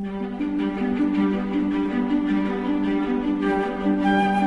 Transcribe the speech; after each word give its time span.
Thank 0.00 0.40
you. 4.32 4.37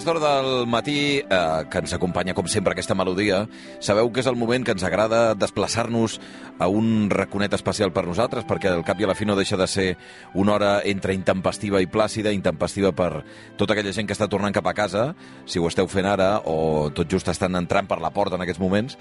Aquesta 0.00 0.12
hora 0.12 0.40
del 0.40 0.66
matí, 0.66 1.18
eh, 1.18 1.64
que 1.68 1.78
ens 1.78 1.92
acompanya, 1.92 2.32
com 2.32 2.46
sempre, 2.48 2.72
aquesta 2.72 2.94
melodia, 2.96 3.42
sabeu 3.84 4.08
que 4.08 4.22
és 4.22 4.28
el 4.30 4.38
moment 4.40 4.64
que 4.64 4.72
ens 4.72 4.80
agrada 4.82 5.34
desplaçar-nos 5.36 6.16
a 6.58 6.68
un 6.68 7.10
raconet 7.12 7.52
especial 7.52 7.92
per 7.92 8.06
nosaltres, 8.06 8.46
perquè 8.48 8.72
al 8.72 8.84
cap 8.84 9.00
i 9.00 9.04
a 9.04 9.10
la 9.10 9.16
fi 9.18 9.28
no 9.28 9.36
deixa 9.36 9.58
de 9.60 9.66
ser 9.68 9.98
una 10.32 10.54
hora 10.54 10.70
entre 10.88 11.12
intempestiva 11.12 11.82
i 11.84 11.88
plàcida, 11.88 12.32
intempestiva 12.32 12.92
per 12.96 13.26
tota 13.60 13.76
aquella 13.76 13.92
gent 13.92 14.08
que 14.08 14.16
està 14.16 14.28
tornant 14.28 14.56
cap 14.56 14.66
a 14.68 14.76
casa, 14.76 15.10
si 15.44 15.60
ho 15.60 15.68
esteu 15.68 15.88
fent 15.88 16.08
ara, 16.08 16.38
o 16.44 16.88
tot 16.96 17.08
just 17.08 17.28
estan 17.28 17.56
entrant 17.60 17.88
per 17.88 18.00
la 18.00 18.12
porta 18.12 18.40
en 18.40 18.44
aquests 18.44 18.60
moments, 18.60 18.96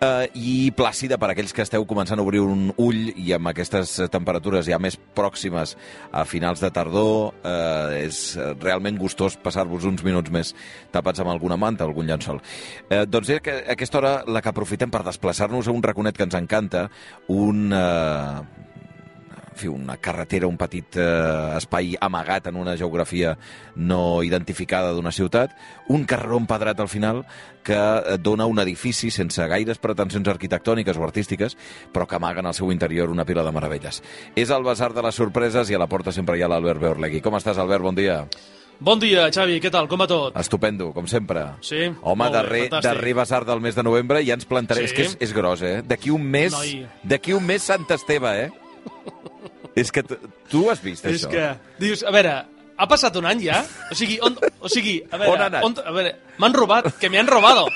eh, 0.00 0.28
i 0.34 0.72
plàcida 0.76 1.18
per 1.20 1.30
aquells 1.32 1.52
que 1.54 1.64
esteu 1.64 1.84
començant 1.88 2.20
a 2.20 2.24
obrir 2.24 2.42
un 2.44 2.70
ull 2.80 3.12
i 3.16 3.32
amb 3.36 3.52
aquestes 3.52 3.96
temperatures 4.12 4.68
ja 4.68 4.80
més 4.80 4.96
pròximes 5.16 5.76
a 6.12 6.24
finals 6.28 6.60
de 6.64 6.72
tardor, 6.74 7.34
eh, 7.44 8.04
és 8.04 8.38
realment 8.60 8.98
gustós 9.00 9.36
passar-vos 9.36 9.84
uns 9.84 10.04
minuts 10.04 10.32
més 10.34 10.54
tapats 10.94 11.22
amb 11.22 11.32
alguna 11.32 11.58
manta, 11.60 11.86
algun 11.86 12.10
llençol. 12.10 12.42
Eh, 12.88 13.04
doncs 13.06 13.32
és 13.36 13.42
que 13.44 13.60
aquesta 13.76 14.00
hora 14.02 14.14
la 14.26 14.42
que 14.42 14.52
aprofitem 14.52 14.92
per 14.92 15.04
desplaçar-nos 15.06 15.68
a 15.68 15.74
un 15.74 15.82
raconet 15.82 16.18
que 16.18 16.28
ens 16.28 16.38
encanta, 16.42 16.88
un... 17.32 17.70
Eh, 17.72 18.62
en 19.54 19.60
fi, 19.60 19.68
una 19.68 19.96
carretera, 20.02 20.48
un 20.50 20.56
petit 20.58 20.96
eh, 20.98 21.56
espai 21.56 21.94
amagat 22.02 22.48
en 22.50 22.56
una 22.58 22.74
geografia 22.76 23.36
no 23.76 24.22
identificada 24.26 24.90
d'una 24.92 25.12
ciutat, 25.14 25.54
un 25.94 26.04
carreró 26.10 26.40
empedrat 26.42 26.80
al 26.82 26.90
final 26.90 27.22
que 27.62 27.78
eh, 27.78 28.18
dona 28.18 28.48
un 28.50 28.58
edifici 28.58 29.12
sense 29.14 29.46
gaires 29.50 29.78
pretensions 29.78 30.28
arquitectòniques 30.32 30.98
o 30.98 31.06
artístiques, 31.06 31.54
però 31.94 32.08
que 32.10 32.18
amaguen 32.18 32.50
al 32.50 32.58
seu 32.58 32.74
interior 32.74 33.14
una 33.14 33.24
pila 33.24 33.46
de 33.46 33.54
meravelles. 33.54 34.02
És 34.34 34.50
el 34.50 34.66
Basar 34.66 34.90
de 34.92 35.06
les 35.06 35.14
Sorpreses 35.14 35.70
i 35.70 35.78
a 35.78 35.82
la 35.82 35.90
porta 35.90 36.12
sempre 36.12 36.36
hi 36.36 36.42
ha 36.42 36.50
l'Albert 36.50 36.82
Beorlegui. 36.82 37.22
Com 37.22 37.38
estàs, 37.38 37.62
Albert? 37.62 37.86
Bon 37.86 37.94
dia. 37.94 38.24
Bon 38.80 38.98
dia, 39.00 39.28
Xavi, 39.32 39.60
què 39.62 39.70
tal? 39.72 39.86
Com 39.88 40.00
va 40.02 40.06
tot? 40.10 40.34
Estupendo, 40.40 40.90
com 40.92 41.06
sempre. 41.08 41.44
Sí? 41.64 41.86
Home, 42.02 42.24
Molt 42.24 42.32
bé, 42.32 42.36
darrer, 42.38 42.62
fantàstic. 42.66 42.88
darrer 42.88 43.14
basar 43.16 43.44
del 43.46 43.60
mes 43.64 43.76
de 43.78 43.84
novembre 43.86 44.22
ja 44.26 44.34
ens 44.36 44.44
plantaré. 44.50 44.82
Sí. 44.82 44.90
És 44.90 44.96
que 44.96 45.06
és, 45.06 45.14
és 45.28 45.32
gros, 45.36 45.62
eh? 45.62 45.76
D'aquí 45.86 46.10
un 46.12 46.24
mes... 46.26 46.56
D'aquí 47.04 47.32
un 47.36 47.46
mes 47.46 47.62
Sant 47.62 47.86
Esteve, 47.94 48.34
eh? 48.46 48.50
és 49.74 49.90
que 49.90 50.02
tu 50.04 50.68
has 50.70 50.82
vist 50.84 51.06
És 51.06 51.24
això? 51.24 51.30
que, 51.32 51.46
dius, 51.80 52.04
a 52.06 52.12
veure, 52.14 52.34
ha 52.76 52.86
passat 52.90 53.16
un 53.18 53.26
any 53.26 53.40
ja? 53.46 53.62
O 53.90 53.96
sigui, 53.98 54.18
on, 54.22 54.36
o 54.60 54.68
sigui 54.70 54.98
a 55.08 55.18
veure... 55.22 55.32
On 55.32 55.42
ha 55.42 55.48
anat? 55.52 55.80
a 55.86 55.94
veure, 55.94 56.12
m'han 56.42 56.54
robat, 56.54 56.90
que 57.00 57.10
me 57.10 57.18
han 57.22 57.30
robado. 57.30 57.66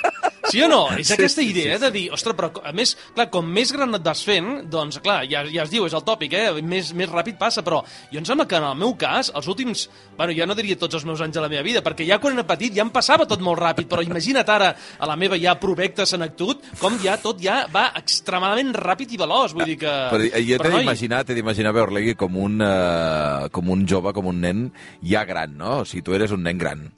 Sí 0.48 0.62
o 0.64 0.68
no? 0.70 0.82
És 0.96 1.08
Sí, 1.08 1.14
aquesta 1.16 1.42
idea 1.44 1.76
sí, 1.76 1.82
de 1.84 1.90
dir, 1.94 2.04
ostres, 2.14 2.36
però 2.36 2.50
a 2.64 2.72
més, 2.76 2.94
clar, 3.16 3.28
com 3.32 3.46
més 3.52 3.72
gran 3.74 3.94
et 3.96 4.04
vas 4.04 4.22
fent, 4.24 4.48
doncs, 4.70 5.00
clar, 5.04 5.22
ja, 5.28 5.44
ja 5.48 5.64
es 5.64 5.72
diu, 5.72 5.86
és 5.88 5.96
el 5.96 6.04
tòpic, 6.06 6.34
eh? 6.36 6.62
Més, 6.64 6.92
més 6.96 7.10
ràpid 7.10 7.38
passa, 7.40 7.64
però 7.66 7.82
jo 8.12 8.20
em 8.20 8.26
sembla 8.28 8.46
que 8.48 8.58
en 8.58 8.66
el 8.68 8.78
meu 8.80 8.94
cas, 9.00 9.32
els 9.36 9.48
últims, 9.50 9.86
bueno, 10.18 10.34
ja 10.36 10.48
no 10.48 10.56
diria 10.58 10.78
tots 10.80 10.98
els 10.98 11.06
meus 11.08 11.22
anys 11.24 11.36
de 11.36 11.44
la 11.44 11.50
meva 11.52 11.64
vida, 11.66 11.82
perquè 11.84 12.06
ja 12.08 12.20
quan 12.22 12.36
era 12.36 12.46
petit 12.48 12.76
ja 12.76 12.84
em 12.86 12.92
passava 12.94 13.28
tot 13.28 13.42
molt 13.44 13.60
ràpid, 13.60 13.88
però 13.90 14.04
imagina't 14.04 14.52
ara, 14.52 14.72
a 14.98 15.08
la 15.08 15.16
meva 15.20 15.38
ja 15.40 15.56
provecta 15.60 16.06
senectut, 16.08 16.64
com 16.80 16.98
ja 17.02 17.18
tot 17.22 17.40
ja 17.42 17.62
va 17.72 17.88
extremadament 17.98 18.74
ràpid 18.76 19.16
i 19.16 19.20
veloç, 19.20 19.56
vull 19.56 19.68
dir 19.68 19.78
que... 19.82 19.96
Però 20.12 20.28
jo 20.28 20.60
t'he 20.62 20.74
d'imaginar, 20.76 21.24
t'he 21.24 21.36
d'imaginar 21.38 21.74
Beorlegui 21.76 22.16
com 22.18 22.36
un, 22.40 22.60
uh, 22.64 23.48
com 23.54 23.74
un 23.74 23.84
jove, 23.88 24.14
com 24.16 24.30
un 24.30 24.40
nen 24.44 24.68
ja 25.02 25.24
gran, 25.28 25.56
no? 25.58 25.80
O 25.82 25.88
sigui, 25.88 26.04
tu 26.06 26.16
eres 26.16 26.34
un 26.34 26.44
nen 26.46 26.60
gran. 26.60 26.88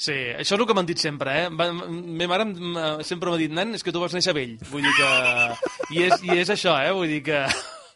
Sí, 0.00 0.14
això 0.32 0.54
és 0.56 0.60
el 0.62 0.64
que 0.68 0.72
m'han 0.76 0.86
dit 0.88 1.00
sempre, 1.02 1.34
eh? 1.42 1.48
Va, 1.52 1.66
m- 1.74 1.90
meva 2.16 2.38
mare 2.40 3.04
sempre 3.04 3.28
m'ha 3.28 3.36
dit, 3.40 3.52
nen, 3.52 3.74
és 3.76 3.84
que 3.84 3.92
tu 3.92 4.00
vas 4.00 4.14
néixer 4.16 4.32
vell. 4.36 4.54
Vull 4.70 4.86
dir 4.86 4.94
que... 4.96 5.10
I 5.92 6.06
és, 6.06 6.22
i 6.24 6.38
és 6.40 6.52
això, 6.56 6.72
eh? 6.80 6.94
Vull 6.96 7.10
dir 7.12 7.20
que... 7.26 7.42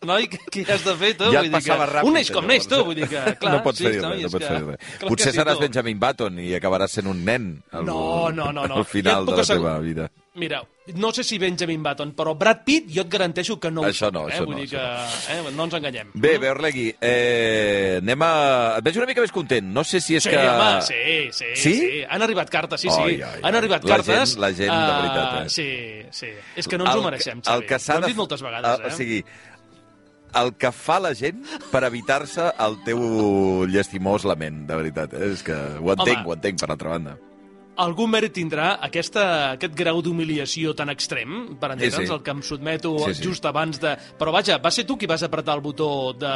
Noi, 0.04 0.26
què, 0.28 0.66
has 0.68 0.82
de 0.84 0.92
fer, 1.00 1.14
tu? 1.16 1.30
Ja 1.32 1.40
vull 1.40 1.48
dir 1.54 1.62
que... 1.64 1.76
ràpid, 1.80 2.04
Un 2.10 2.12
neix 2.18 2.28
com 2.34 2.44
neix, 2.44 2.66
tu, 2.68 2.82
vull 2.84 2.98
dir 2.98 3.06
que... 3.08 3.22
Clar, 3.40 3.54
no 3.56 3.62
pots 3.64 3.80
sí, 3.80 3.86
fer 3.88 3.94
res, 4.02 4.04
no 4.04 4.28
pots 4.34 4.44
fer 4.50 4.58
res. 4.66 4.90
clar 5.00 5.08
Potser 5.14 5.32
sí, 5.32 5.38
seràs 5.38 5.56
tu. 5.56 5.64
Benjamin 5.64 6.02
Button 6.02 6.42
i 6.44 6.50
acabaràs 6.58 6.98
sent 6.98 7.08
un 7.08 7.22
nen 7.24 7.46
al, 7.72 7.86
No, 7.88 8.02
no, 8.36 8.50
no, 8.52 8.66
no. 8.68 8.82
al 8.82 8.84
final 8.90 9.24
et 9.24 9.32
de 9.32 9.38
la 9.40 9.46
teva 9.54 9.78
vida. 9.86 10.10
Mira, 10.36 10.60
no 10.96 11.12
sé 11.12 11.24
si 11.24 11.38
Benjamin 11.38 11.82
Button, 11.82 12.10
però 12.14 12.34
Brad 12.36 12.58
Pitt 12.64 12.90
jo 12.92 13.00
et 13.02 13.08
garanteixo 13.08 13.58
que 13.58 13.70
no 13.70 13.80
ho 13.80 13.86
Això 13.88 14.10
no, 14.12 14.26
eh? 14.28 14.34
això 14.34 14.44
Vull 14.44 14.56
no, 14.56 14.60
dir 14.60 14.68
que 14.68 14.76
eh? 14.76 15.52
no 15.56 15.64
ens 15.64 15.74
enganyem. 15.78 16.10
Bé, 16.12 16.34
Beorlegui, 16.38 16.90
eh, 17.00 17.98
anem 18.02 18.22
a... 18.26 18.30
Et 18.78 18.84
veig 18.84 18.98
una 19.00 19.06
mica 19.08 19.24
més 19.24 19.32
content. 19.32 19.64
No 19.72 19.82
sé 19.84 20.02
si 20.04 20.16
és 20.18 20.22
Sí, 20.22 20.30
que... 20.30 20.36
home, 20.38 20.82
sí, 20.82 21.00
sí, 21.32 21.48
Sí? 21.56 21.74
sí, 21.80 22.02
Han 22.08 22.22
arribat 22.22 22.50
cartes, 22.52 22.80
sí, 22.84 22.90
sí. 22.90 23.00
Ai, 23.00 23.16
ai, 23.22 23.40
Han 23.42 23.54
arribat 23.62 23.84
La 23.84 23.96
cartes. 23.96 24.34
gent- 24.34 24.40
la 24.44 24.52
gent, 24.52 24.68
de 24.68 24.76
ah, 24.76 25.00
veritat, 25.00 25.34
eh? 25.46 25.48
Sí, 25.48 25.68
sí. 26.20 26.32
És 26.54 26.68
que 26.68 26.76
no 26.76 26.84
ens 26.84 26.92
El 26.94 26.98
ho 26.98 27.02
que- 27.02 27.10
mereixem, 27.10 27.38
el 27.38 27.44
Xavi. 27.48 27.66
que 27.66 27.78
s'ha 27.78 27.94
Ho 27.94 27.98
hem 28.02 28.06
dit 28.12 28.16
moltes 28.16 28.42
vegades, 28.42 28.78
el, 28.78 28.84
eh? 28.84 28.92
O 28.92 28.96
sigui, 28.96 29.24
el 30.34 30.54
que 30.58 30.70
fa 30.74 31.00
la 31.00 31.14
gent 31.14 31.44
per 31.70 31.84
evitar-se 31.86 32.52
el 32.58 32.80
teu 32.84 33.64
llastimós 33.70 34.24
lament, 34.26 34.66
de 34.68 34.76
veritat. 34.76 35.14
Eh? 35.14 35.30
És 35.32 35.42
que 35.46 35.54
ho 35.54 35.92
entenc, 35.94 36.18
Home. 36.18 36.28
ho 36.28 36.34
entenc, 36.34 36.58
per 36.60 36.70
altra 36.74 36.90
banda. 36.98 37.16
Algun 37.76 38.10
mèrit 38.12 38.32
tindrà 38.36 38.76
aquesta, 38.86 39.22
aquest 39.56 39.72
grau 39.74 39.98
d'humiliació 40.04 40.74
tan 40.78 40.92
extrem, 40.92 41.56
per 41.58 41.72
entendre'ns, 41.72 42.06
sí. 42.06 42.12
el 42.14 42.20
que 42.22 42.30
em 42.30 42.42
sotmeto 42.46 42.92
Sí, 43.08 43.14
sí. 43.18 43.24
just 43.26 43.44
abans 43.50 43.80
de... 43.82 43.96
Però 44.18 44.30
vaja, 44.30 44.60
va 44.62 44.70
ser 44.70 44.84
tu 44.86 44.94
qui 45.00 45.08
vas 45.10 45.24
apretar 45.26 45.56
el 45.58 45.62
botó 45.64 46.12
de, 46.14 46.30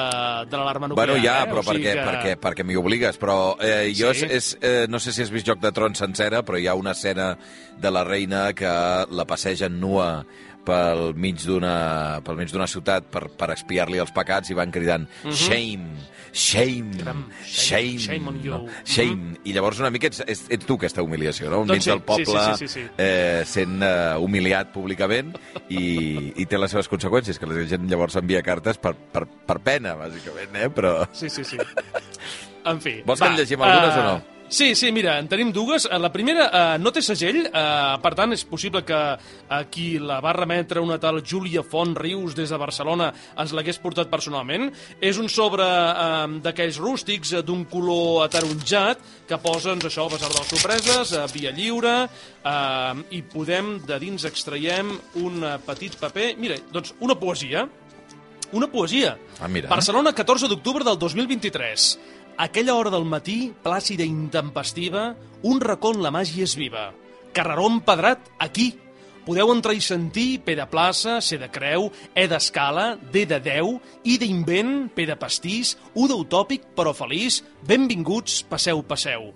de 0.50 0.56
l'alarma 0.58 0.88
nuclear, 0.90 1.06
Bueno, 1.12 1.22
ja, 1.22 1.36
eh? 1.44 1.46
però 1.52 1.62
O 1.62 1.66
sigui 1.68 1.84
perquè, 1.86 1.94
que... 1.94 2.06
perquè, 2.08 2.34
perquè 2.42 2.66
m'hi 2.66 2.76
obligues, 2.80 3.20
però 3.22 3.38
eh, 3.62 3.92
jo 3.94 4.10
Sí. 4.14 4.26
és, 4.26 4.32
és, 4.32 4.50
eh, 4.60 4.86
no 4.90 4.98
sé 4.98 5.12
si 5.14 5.22
has 5.22 5.30
vist 5.30 5.46
Joc 5.46 5.60
de 5.62 5.70
Trons 5.72 5.98
sencera, 6.02 6.42
però 6.42 6.58
hi 6.58 6.66
ha 6.66 6.74
una 6.74 6.90
escena 6.96 7.36
de 7.78 7.90
la 7.94 8.02
reina 8.02 8.48
que 8.52 8.66
la 9.10 9.24
passegen 9.28 9.78
nua 9.78 10.24
pel 10.68 11.14
mig 11.16 11.40
d'una 11.46 12.20
pel 12.26 12.38
mig 12.38 12.52
d'una 12.52 12.68
ciutat 12.70 13.08
per, 13.12 13.26
per 13.38 13.50
expiar-li 13.54 14.00
els 14.02 14.12
pecats 14.14 14.52
i 14.52 14.56
van 14.58 14.72
cridant 14.74 15.06
shame, 15.32 15.96
shame, 16.32 16.92
Caram, 16.98 17.24
shame, 17.42 17.98
shame, 17.98 18.04
shame 18.04 18.28
on 18.28 18.40
you. 18.44 18.60
shame. 18.84 19.34
I 19.48 19.54
llavors 19.56 19.80
una 19.80 19.90
mica 19.94 20.10
ets, 20.10 20.22
ets, 20.26 20.44
ets 20.52 20.68
tu 20.68 20.76
aquesta 20.78 21.04
humiliació, 21.04 21.48
no? 21.52 21.62
Doncs 21.64 21.78
Enmig 21.78 21.86
sí, 21.86 21.92
del 21.94 22.04
poble 22.06 22.26
sí, 22.26 22.36
sí, 22.36 22.68
sí, 22.68 22.68
sí, 22.68 22.84
sí. 22.84 23.04
Eh, 23.04 23.42
sent 23.48 23.82
eh, 23.82 24.16
humiliat 24.20 24.72
públicament 24.74 25.34
i, 25.68 25.84
i 26.36 26.48
té 26.48 26.60
les 26.60 26.74
seves 26.74 26.90
conseqüències, 26.92 27.40
que 27.40 27.48
la 27.48 27.66
gent 27.68 27.88
llavors 27.90 28.18
envia 28.20 28.44
cartes 28.46 28.80
per, 28.82 28.94
per, 28.94 29.24
per 29.48 29.60
pena, 29.64 29.96
bàsicament, 29.98 30.56
eh? 30.60 30.72
Però... 30.74 30.98
Sí, 31.16 31.30
sí, 31.32 31.46
sí. 31.46 31.60
En 32.68 32.82
fi. 32.84 32.98
Vols 33.06 33.22
que 33.22 33.32
en 33.32 33.38
llegim 33.38 33.62
algunes 33.64 33.96
o 33.96 34.04
no? 34.04 34.37
Sí, 34.48 34.74
sí, 34.74 34.90
mira, 34.92 35.18
en 35.20 35.28
tenim 35.28 35.50
dues. 35.52 35.84
Eh, 35.84 35.98
La 36.00 36.08
primera 36.12 36.46
eh, 36.48 36.78
no 36.80 36.88
té 36.92 37.02
segell, 37.04 37.42
eh, 37.46 37.96
per 38.00 38.12
tant 38.16 38.32
és 38.32 38.44
possible 38.48 38.80
que 38.86 38.98
aquí 39.52 39.98
la 40.00 40.22
va 40.24 40.32
remetre 40.32 40.80
una 40.80 40.96
tal 40.98 41.20
Júlia 41.20 41.62
Font 41.62 41.92
Rius 41.96 42.34
des 42.34 42.48
de 42.48 42.58
Barcelona 42.60 43.10
ens 43.36 43.52
l'hagués 43.52 43.80
portat 43.82 44.08
personalment. 44.08 44.70
És 45.00 45.20
un 45.20 45.28
sobre 45.28 45.66
eh, 45.66 46.38
d'aquells 46.44 46.80
rústics 46.80 47.34
eh, 47.36 47.42
d'un 47.44 47.66
color 47.68 48.24
ataronjat 48.24 49.04
que 49.28 49.36
posa, 49.36 49.74
doncs, 49.74 49.90
això, 49.90 50.06
a 50.08 50.14
basar 50.16 50.32
de 50.32 50.40
les 50.40 50.54
sorpreses, 50.54 51.12
a 51.12 51.26
via 51.28 51.52
lliure, 51.52 51.96
eh, 52.08 53.04
i 53.18 53.20
podem, 53.28 53.76
de 53.84 54.00
dins 54.00 54.24
extraiem 54.24 54.96
un 55.20 55.44
eh, 55.44 55.58
petit 55.66 56.00
paper... 56.00 56.32
Mira, 56.40 56.56
doncs 56.72 56.94
una 57.04 57.18
poesia, 57.20 57.68
una 58.52 58.66
poesia. 58.72 59.18
Ah, 59.40 59.48
mira. 59.48 59.68
Barcelona, 59.68 60.14
14 60.16 60.48
d'octubre 60.48 60.84
del 60.84 60.96
2023. 60.96 61.98
Aquella 62.38 62.76
hora 62.78 62.90
del 62.94 63.02
matí, 63.02 63.48
plàcida 63.64 64.04
i 64.06 64.12
intempestiva, 64.14 65.08
un 65.42 65.58
racó 65.58 65.90
la 65.98 66.12
màgia 66.14 66.44
és 66.46 66.52
viva. 66.54 66.92
Carreró 67.34 67.64
empedrat, 67.66 68.28
aquí. 68.38 68.68
Podeu 69.26 69.50
entrar 69.50 69.72
i 69.74 69.80
sentir 69.82 70.38
P 70.46 70.54
de 70.54 70.68
plaça, 70.70 71.16
C 71.18 71.34
de 71.36 71.48
creu, 71.50 71.88
E 72.14 72.28
d'escala, 72.30 72.92
D 73.10 73.24
de 73.26 73.40
deu, 73.42 73.72
I 74.06 74.14
d'invent, 74.22 74.86
P 74.94 75.08
de 75.10 75.16
pastís, 75.18 75.72
U 75.98 76.06
d'utòpic 76.06 76.68
però 76.78 76.92
feliç, 76.94 77.40
benvinguts, 77.66 78.44
passeu, 78.46 78.84
passeu. 78.86 79.32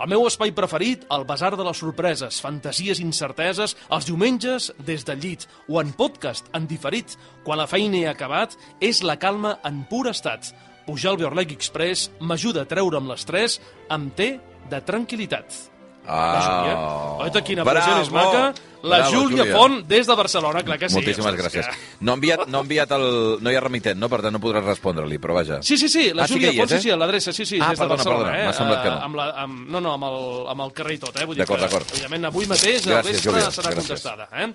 El 0.00 0.08
meu 0.08 0.24
espai 0.24 0.54
preferit, 0.56 1.04
el 1.12 1.26
Basar 1.28 1.52
de 1.60 1.64
les 1.66 1.76
Sorpreses, 1.76 2.38
fantasies 2.40 3.02
i 3.02 3.04
incerteses, 3.04 3.76
els 3.92 4.08
diumenges 4.08 4.70
des 4.88 5.04
del 5.04 5.20
llit, 5.20 5.44
o 5.68 5.76
en 5.84 5.92
podcast, 5.92 6.48
en 6.56 6.64
diferit, 6.64 7.18
quan 7.44 7.60
la 7.60 7.68
feina 7.68 8.00
he 8.00 8.08
acabat, 8.08 8.56
és 8.80 9.02
la 9.04 9.18
calma 9.20 9.58
en 9.60 9.84
pur 9.92 10.06
estat. 10.08 10.54
Pujar 10.86 11.10
al 11.10 11.16
Beorleg 11.18 11.50
Express 11.50 12.12
m'ajuda 12.22 12.62
a 12.62 12.68
treure'm 12.70 13.08
l'estrès 13.10 13.56
amb 13.90 14.12
té 14.14 14.36
de 14.70 14.78
tranquil·litat. 14.86 15.75
Ah, 16.08 17.16
Oita, 17.24 17.42
quina 17.42 17.64
bravo, 17.64 17.78
pressió 17.80 17.98
més 17.98 18.10
maca. 18.14 18.54
La 18.86 18.98
bravo, 19.00 19.10
Júlia 19.16 19.42
Júlia. 19.42 19.54
Font, 19.56 19.80
des 19.88 20.06
de 20.06 20.14
Barcelona, 20.14 20.60
clar 20.62 20.76
que 20.78 20.88
sí. 20.88 20.94
Moltíssimes 20.94 21.26
ostres, 21.32 21.42
gràcies. 21.46 21.66
que- 21.66 22.04
No 22.04 22.12
ha 22.12 22.14
enviat, 22.14 22.44
no 22.46 22.58
ha 22.58 22.60
enviat 22.60 22.90
el... 22.94 23.38
No 23.40 23.50
hi 23.50 23.56
ha 23.56 23.60
remitent, 23.64 23.98
no? 23.98 24.08
Per 24.08 24.20
tant, 24.22 24.32
no 24.32 24.38
podràs 24.38 24.62
respondre-li, 24.64 25.18
però 25.18 25.34
vaja. 25.34 25.58
Sí, 25.62 25.76
sí, 25.76 25.88
sí, 25.88 26.12
la 26.14 26.22
Ah, 26.22 26.28
sí 26.28 26.34
Júlia 26.34 26.52
hi 26.52 26.58
Font, 26.60 26.70
és, 26.70 26.76
sí, 26.76 26.82
sí, 26.86 26.90
a 26.92 26.96
l'adreça, 27.00 27.32
sí, 27.32 27.44
sí, 27.44 27.58
Ah, 27.60 27.70
des 27.70 27.78
de 27.80 27.82
perdona, 27.82 27.96
Barcelona. 27.96 28.24
perdona, 28.30 28.42
eh? 28.42 28.46
m'ha 28.46 28.52
semblat 28.52 28.82
que 28.84 28.90
no. 28.90 28.96
Eh, 28.96 29.02
Amb 29.08 29.16
la, 29.16 29.24
amb, 29.42 29.68
no, 29.70 29.80
no, 29.80 29.92
amb 29.94 30.04
el, 30.04 30.48
amb 30.54 30.60
el 30.68 30.72
carrer 30.72 30.94
i 30.94 30.98
tot, 30.98 31.16
eh? 31.18 31.24
Vull 31.26 31.36
dir 31.40 31.46
que. 31.46 31.54
Evidentment, 31.54 32.24
avui 32.30 32.46
mateix, 32.46 32.86
al 32.86 32.92
Gràcies, 32.92 33.10
vespre, 33.12 33.32
Júlia, 33.32 33.50
serà 33.50 33.70
gràcies. 33.72 33.74
contestada. 33.88 34.28
Eh? 34.32 34.52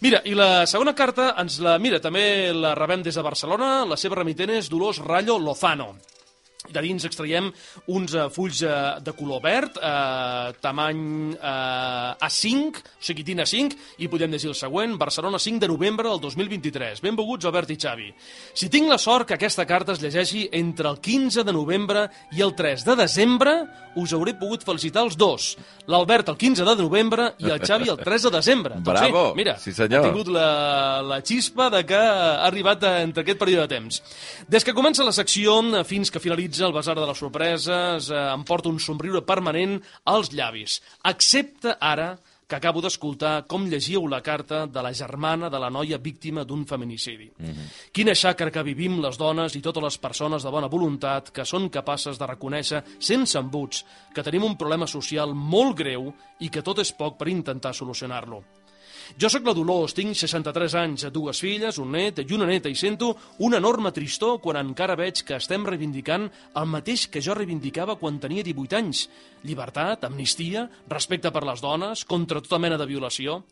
Mira, 0.00 0.22
i 0.24 0.34
la 0.34 0.66
segona 0.66 0.94
carta, 0.94 1.34
ens 1.44 1.58
la, 1.60 1.76
mira, 1.78 2.00
també 2.00 2.54
la 2.54 2.74
rebem 2.74 3.02
des 3.02 3.14
de 3.14 3.22
Barcelona, 3.22 3.84
la 3.84 3.96
seva 3.98 4.14
remitent 4.22 4.48
és 4.50 4.70
Dolors 4.70 4.98
Rayo 5.04 5.38
Lozano. 5.38 5.96
De 6.64 6.80
dins 6.80 7.04
extraiem 7.04 7.50
uns 7.92 8.14
uh, 8.16 8.30
fulls 8.32 8.62
uh, 8.64 8.96
de 9.04 9.12
color 9.12 9.42
verd, 9.44 9.76
uh, 9.76 10.54
tamany 10.64 11.34
uh, 11.36 12.14
A5, 12.24 12.78
o 12.80 13.04
sigui, 13.04 13.20
tina 13.26 13.44
5, 13.44 13.76
i 14.00 14.08
podem 14.08 14.32
llegir 14.32 14.48
el 14.48 14.56
següent, 14.56 14.94
Barcelona 14.98 15.36
5 15.38 15.60
de 15.60 15.68
novembre 15.68 16.08
del 16.08 16.22
2023. 16.22 17.02
Benvolguts, 17.04 17.44
Albert 17.50 17.74
i 17.74 17.76
Xavi. 17.76 18.08
Si 18.56 18.70
tinc 18.72 18.88
la 18.88 18.96
sort 18.98 19.28
que 19.28 19.36
aquesta 19.36 19.66
carta 19.68 19.92
es 19.92 20.00
llegeixi 20.00 20.46
entre 20.56 20.88
el 20.88 21.02
15 21.04 21.44
de 21.44 21.52
novembre 21.52 22.06
i 22.32 22.40
el 22.40 22.54
3 22.56 22.86
de 22.88 22.96
desembre, 23.02 23.54
us 24.00 24.16
hauré 24.16 24.32
pogut 24.40 24.64
felicitar 24.64 25.04
els 25.04 25.18
dos. 25.20 25.50
L'Albert 25.86 26.32
el 26.32 26.38
15 26.40 26.64
de 26.64 26.76
novembre 26.80 27.28
i 27.44 27.52
el 27.52 27.60
Xavi 27.60 27.92
el 27.92 28.00
3 28.00 28.26
de 28.30 28.34
desembre. 28.38 28.80
Doncs 28.80 28.88
Bravo, 28.88 29.26
sí, 29.28 29.36
mira, 29.36 29.58
sí, 29.60 29.76
senyor. 29.76 30.00
ha 30.00 30.08
tingut 30.08 30.32
la, 30.32 30.48
la 31.12 31.20
xispa 31.20 31.68
de 31.76 31.84
que 31.84 32.00
ha 32.00 32.40
arribat 32.48 32.82
a- 32.88 32.96
entre 33.04 33.20
aquest 33.22 33.38
període 33.44 33.68
de 33.68 33.74
temps. 33.76 34.00
Des 34.48 34.64
que 34.64 34.72
comença 34.74 35.04
la 35.04 35.12
secció 35.12 35.60
eh, 35.76 35.84
fins 35.84 36.10
que 36.10 36.18
finalitza 36.24 36.53
el 36.60 36.72
Basar 36.72 36.94
de 36.98 37.06
les 37.06 37.18
Sorpreses, 37.18 38.10
eh, 38.10 38.20
em 38.34 38.44
porta 38.44 38.68
un 38.68 38.78
somriure 38.78 39.24
permanent 39.26 39.80
als 40.04 40.30
llavis. 40.30 40.80
Excepte 41.04 41.74
ara 41.80 42.14
que 42.46 42.56
acabo 42.56 42.82
d'escoltar 42.84 43.46
com 43.48 43.64
llegíeu 43.66 44.06
la 44.06 44.20
carta 44.22 44.66
de 44.66 44.82
la 44.84 44.92
germana 44.92 45.48
de 45.50 45.58
la 45.58 45.70
noia 45.70 45.98
víctima 45.98 46.44
d'un 46.44 46.66
feminicidi. 46.66 47.32
Mm 47.38 47.46
-hmm. 47.46 47.68
Quina 47.92 48.14
xacra 48.14 48.50
que 48.50 48.62
vivim 48.62 49.00
les 49.00 49.16
dones 49.16 49.56
i 49.56 49.60
totes 49.60 49.82
les 49.82 49.98
persones 49.98 50.42
de 50.42 50.50
bona 50.50 50.68
voluntat 50.68 51.30
que 51.30 51.44
són 51.44 51.70
capaces 51.70 52.18
de 52.18 52.26
reconèixer, 52.26 52.84
sense 52.98 53.38
embuts, 53.38 53.84
que 54.14 54.22
tenim 54.22 54.44
un 54.44 54.56
problema 54.56 54.86
social 54.86 55.34
molt 55.34 55.76
greu 55.76 56.14
i 56.40 56.50
que 56.50 56.62
tot 56.62 56.78
és 56.78 56.92
poc 56.92 57.16
per 57.16 57.28
intentar 57.28 57.74
solucionar-lo. 57.74 58.44
Jo 59.20 59.28
sóc 59.30 59.46
la 59.46 59.54
Dolors, 59.54 59.94
tinc 59.94 60.16
63 60.16 60.74
anys, 60.80 61.06
dues 61.14 61.40
filles, 61.42 61.78
un 61.82 61.92
net 61.94 62.22
i 62.24 62.34
una 62.34 62.48
neta, 62.48 62.70
i 62.72 62.78
sento 62.78 63.12
una 63.44 63.60
enorme 63.60 63.92
tristor 63.94 64.40
quan 64.42 64.58
encara 64.60 64.96
veig 64.98 65.22
que 65.26 65.36
estem 65.38 65.66
reivindicant 65.68 66.26
el 66.56 66.70
mateix 66.70 67.06
que 67.12 67.22
jo 67.22 67.36
reivindicava 67.36 67.98
quan 68.00 68.18
tenia 68.22 68.44
18 68.46 68.78
anys. 68.80 69.04
Llibertat, 69.44 70.06
amnistia, 70.08 70.66
respecte 70.90 71.30
per 71.30 71.44
les 71.46 71.60
dones, 71.62 72.04
contra 72.08 72.42
tota 72.42 72.58
mena 72.58 72.78
de 72.80 72.88
violació. 72.88 73.42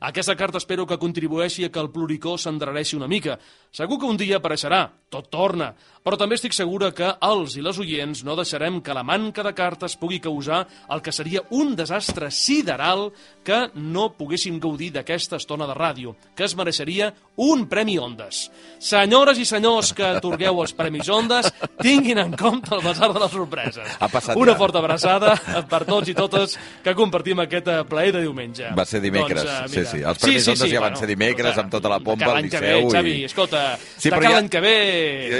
Aquesta 0.00 0.36
carta 0.38 0.60
espero 0.60 0.86
que 0.86 1.00
contribueixi 1.00 1.66
a 1.66 1.70
que 1.72 1.80
el 1.82 1.90
pluricó 1.92 2.36
s'endarrereixi 2.38 2.96
una 2.96 3.08
mica. 3.10 3.36
Segur 3.70 3.98
que 4.00 4.08
un 4.08 4.16
dia 4.20 4.38
apareixerà, 4.38 4.86
tot 5.10 5.28
torna, 5.28 5.74
però 6.04 6.16
també 6.16 6.34
estic 6.38 6.54
segura 6.56 6.92
que 6.96 7.10
els 7.20 7.56
i 7.56 7.62
les 7.62 7.78
oients 7.78 8.22
no 8.24 8.36
deixarem 8.38 8.80
que 8.80 8.94
la 8.96 9.02
manca 9.04 9.42
de 9.44 9.52
cartes 9.54 9.96
pugui 10.00 10.18
causar 10.20 10.62
el 10.90 11.02
que 11.02 11.12
seria 11.12 11.42
un 11.50 11.74
desastre 11.76 12.30
sideral 12.30 13.10
que 13.44 13.68
no 13.74 14.10
poguéssim 14.16 14.58
gaudir 14.60 14.90
d'aquesta 14.94 15.36
estona 15.36 15.66
de 15.68 15.74
ràdio, 15.76 16.14
que 16.36 16.44
es 16.44 16.56
mereixeria 16.56 17.12
un 17.36 17.66
Premi 17.68 17.98
Ondes. 17.98 18.50
Senyores 18.78 19.38
i 19.40 19.44
senyors 19.48 19.92
que 19.96 20.04
atorgueu 20.16 20.60
els 20.62 20.72
Premis 20.76 21.08
Ondes, 21.12 21.50
tinguin 21.80 22.18
en 22.20 22.32
compte 22.36 22.74
el 22.74 22.82
Basar 22.84 23.10
de 23.12 23.20
les 23.20 23.30
Sorpreses. 23.32 23.96
Ha 24.00 24.08
passat 24.12 24.36
Una 24.40 24.52
ja. 24.52 24.58
forta 24.58 24.80
abraçada 24.80 25.34
per 25.68 25.84
tots 25.88 26.08
i 26.08 26.14
totes 26.16 26.56
que 26.84 26.94
compartim 26.96 27.40
aquest 27.44 27.68
eh, 27.68 27.78
plaer 27.88 28.12
de 28.16 28.22
diumenge. 28.24 28.70
Va 28.76 28.84
ser 28.88 29.00
dimecres, 29.04 29.44
eh, 29.44 29.68
sí, 29.68 29.84
sí. 29.84 30.00
Els 30.02 30.18
Premis 30.20 30.48
Ondes 30.54 30.72
ja 30.72 30.80
van 30.84 30.96
ser 30.96 31.08
dimecres, 31.12 31.58
amb 31.60 31.70
tota 31.72 31.92
la 31.92 32.00
pompa 32.00 32.28
al 32.32 32.38
l'any 32.40 32.48
que 32.52 32.60
Liceu 32.60 32.80
ve, 32.80 32.88
i- 32.88 32.92
Xavi, 32.96 33.16
escolta, 33.28 33.62
Sí, 33.80 33.92
sí, 33.96 34.10
de 34.10 34.16
cada 34.16 34.30
ja- 34.30 34.38
any 34.40 34.48
que 34.48 34.60
ve... 34.60 34.74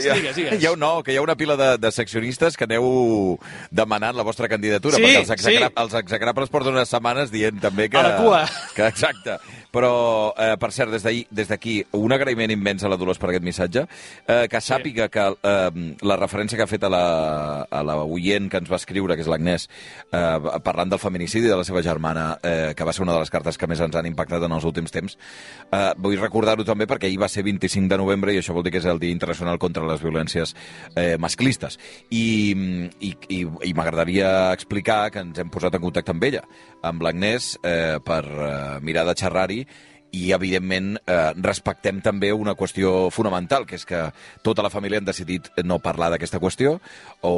Ja, 0.01 0.15
Digues, 0.21 0.37
digues. 0.37 0.50
Hi 0.57 0.67
ha, 0.67 0.75
no, 0.77 0.93
que 1.07 1.15
hi 1.15 1.19
ha 1.21 1.23
una 1.23 1.37
pila 1.39 1.57
de, 1.57 1.71
de 1.79 1.93
seccionistes 1.95 2.57
que 2.59 2.67
aneu 2.67 3.39
demanant 3.71 4.17
la 4.17 4.27
vostra 4.27 4.49
candidatura, 4.51 4.99
Sí, 4.99 5.05
perquè 5.05 5.23
els, 5.23 5.33
execra 5.37 5.71
sí. 5.71 5.75
els 5.85 5.97
execrables 6.01 6.53
porten 6.53 6.75
unes 6.77 6.91
setmanes 6.91 7.31
dient 7.33 7.61
també 7.63 7.89
que... 7.91 7.99
A 8.01 8.07
la 8.07 8.17
cua. 8.19 8.45
Que, 8.75 8.89
exacte. 8.89 9.39
Però, 9.71 10.35
eh, 10.35 10.57
per 10.59 10.73
cert, 10.75 10.91
des 10.91 11.49
d'aquí, 11.49 11.77
un 11.95 12.13
agraïment 12.13 12.51
immens 12.51 12.83
a 12.83 12.91
la 12.91 12.99
Dolors 12.99 13.21
per 13.23 13.31
aquest 13.31 13.45
missatge, 13.47 13.85
eh, 14.27 14.47
que 14.51 14.61
sàpiga 14.65 15.07
que 15.13 15.27
eh, 15.31 15.85
la 16.03 16.17
referència 16.19 16.59
que 16.59 16.67
ha 16.67 16.71
fet 16.71 16.87
a 16.87 16.91
la, 16.91 17.05
a 17.71 17.83
la 17.87 18.01
oient 18.03 18.51
que 18.51 18.59
ens 18.59 18.71
va 18.71 18.81
escriure, 18.81 19.15
que 19.15 19.23
és 19.23 19.31
l'Agnès, 19.31 19.69
eh, 20.11 20.59
parlant 20.67 20.91
del 20.91 21.03
feminicidi 21.03 21.47
de 21.47 21.59
la 21.61 21.67
seva 21.67 21.85
germana, 21.87 22.33
eh, 22.43 22.73
que 22.77 22.87
va 22.87 22.95
ser 22.97 23.05
una 23.07 23.15
de 23.15 23.23
les 23.23 23.31
cartes 23.31 23.59
que 23.59 23.69
més 23.71 23.81
ens 23.81 23.95
han 23.97 24.09
impactat 24.11 24.43
en 24.47 24.57
els 24.57 24.67
últims 24.67 24.91
temps, 24.95 25.17
eh, 25.71 25.93
vull 25.99 26.19
recordar-ho 26.19 26.67
també 26.67 26.89
perquè 26.91 27.07
ahir 27.07 27.21
va 27.23 27.31
ser 27.31 27.45
25 27.47 27.89
de 27.91 28.01
novembre 28.01 28.35
i 28.35 28.41
això 28.41 28.57
vol 28.57 28.67
dir 28.67 28.73
que 28.75 28.83
és 28.83 28.91
el 28.91 28.99
Dia 28.99 29.15
Internacional 29.15 29.59
contra 29.59 29.87
les 29.87 30.03
Violències 30.03 30.40
eh, 30.95 31.17
Masclistes. 31.21 31.79
I, 32.11 32.25
i, 33.01 33.13
i, 33.29 33.41
i 33.71 33.75
m'agradaria 33.77 34.51
explicar 34.55 35.03
que 35.13 35.23
ens 35.25 35.39
hem 35.41 35.53
posat 35.53 35.77
en 35.77 35.85
contacte 35.85 36.15
amb 36.15 36.27
ella, 36.29 36.43
amb 36.87 37.05
l'Agnès, 37.05 37.53
eh, 37.63 37.99
per 38.05 38.25
eh, 38.25 38.51
mirar 38.87 39.07
de 39.09 39.17
xerrar-hi 39.21 39.63
i, 40.13 40.31
evidentment, 40.35 40.97
eh, 41.07 41.33
respectem 41.43 42.01
també 42.03 42.33
una 42.33 42.55
qüestió 42.59 43.11
fonamental, 43.15 43.67
que 43.67 43.77
és 43.79 43.87
que 43.87 44.03
tota 44.43 44.63
la 44.63 44.71
família 44.71 44.99
han 44.99 45.07
decidit 45.07 45.51
no 45.65 45.79
parlar 45.79 46.11
d'aquesta 46.11 46.41
qüestió 46.43 46.79
o, 47.21 47.33